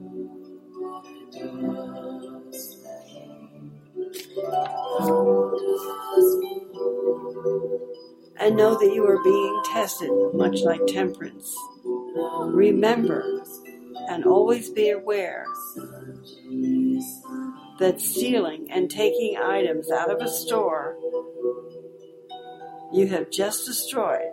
[8.38, 11.56] And know that you are being tested, much like temperance.
[12.14, 13.42] Remember
[14.08, 15.46] and always be aware
[17.78, 20.96] that stealing and taking items out of a store
[22.92, 24.32] you have just destroyed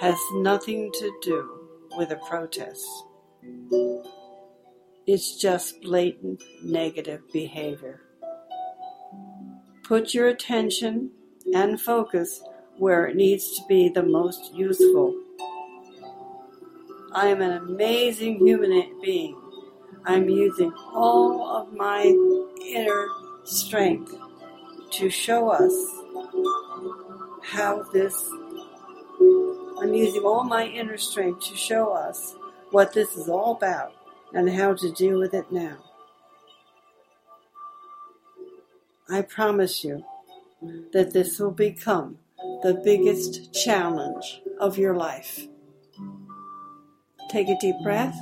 [0.00, 2.84] has nothing to do with a protest.
[5.06, 8.00] It's just blatant negative behavior.
[9.84, 11.10] Put your attention
[11.54, 12.42] and focus
[12.78, 15.14] where it needs to be the most useful.
[17.14, 19.40] I am an amazing human being.
[20.04, 22.02] I'm using all of my
[22.66, 23.06] inner
[23.44, 24.12] strength
[24.94, 25.72] to show us
[27.44, 28.20] how this,
[29.80, 32.34] I'm using all my inner strength to show us
[32.72, 33.94] what this is all about
[34.32, 35.76] and how to deal with it now.
[39.08, 40.04] I promise you
[40.92, 42.18] that this will become
[42.64, 45.46] the biggest challenge of your life.
[47.34, 48.16] Take a deep breath.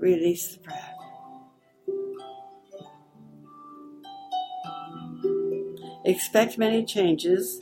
[0.00, 0.94] Release the breath.
[6.04, 7.60] Expect many changes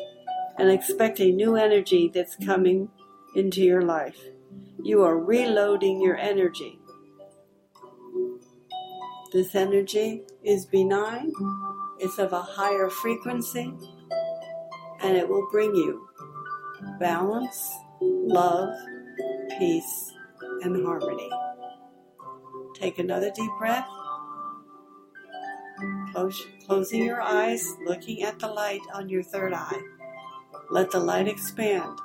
[0.57, 2.89] and expect a new energy that's coming
[3.35, 4.19] into your life.
[4.83, 6.79] You are reloading your energy.
[9.35, 11.31] This energy is benign,
[11.99, 13.71] it's of a higher frequency,
[15.03, 16.09] and it will bring you
[16.99, 18.75] balance, love,
[19.59, 20.13] peace,
[20.63, 21.31] and harmony.
[22.75, 23.87] Take another deep breath.
[26.13, 29.81] Close, closing your eyes, looking at the light on your third eye.
[30.71, 31.99] Let the light expand.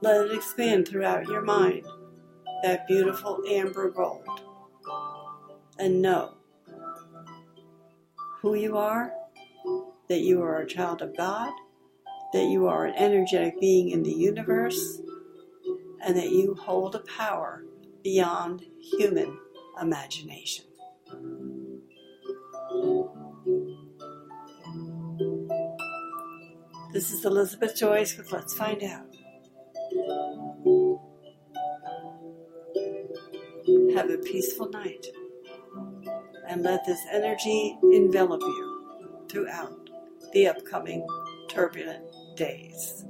[0.00, 1.86] Let it expand throughout your mind,
[2.62, 4.26] that beautiful amber gold.
[5.78, 6.34] And know
[8.40, 9.12] who you are,
[10.08, 11.52] that you are a child of God,
[12.32, 15.00] that you are an energetic being in the universe,
[16.04, 17.64] and that you hold a power
[18.02, 19.38] beyond human
[19.80, 20.66] imagination.
[26.92, 29.06] This is Elizabeth Joyce with Let's Find Out.
[33.96, 35.06] Have a peaceful night
[36.46, 39.90] and let this energy envelop you throughout
[40.32, 41.06] the upcoming
[41.48, 42.04] turbulent
[42.36, 43.06] days.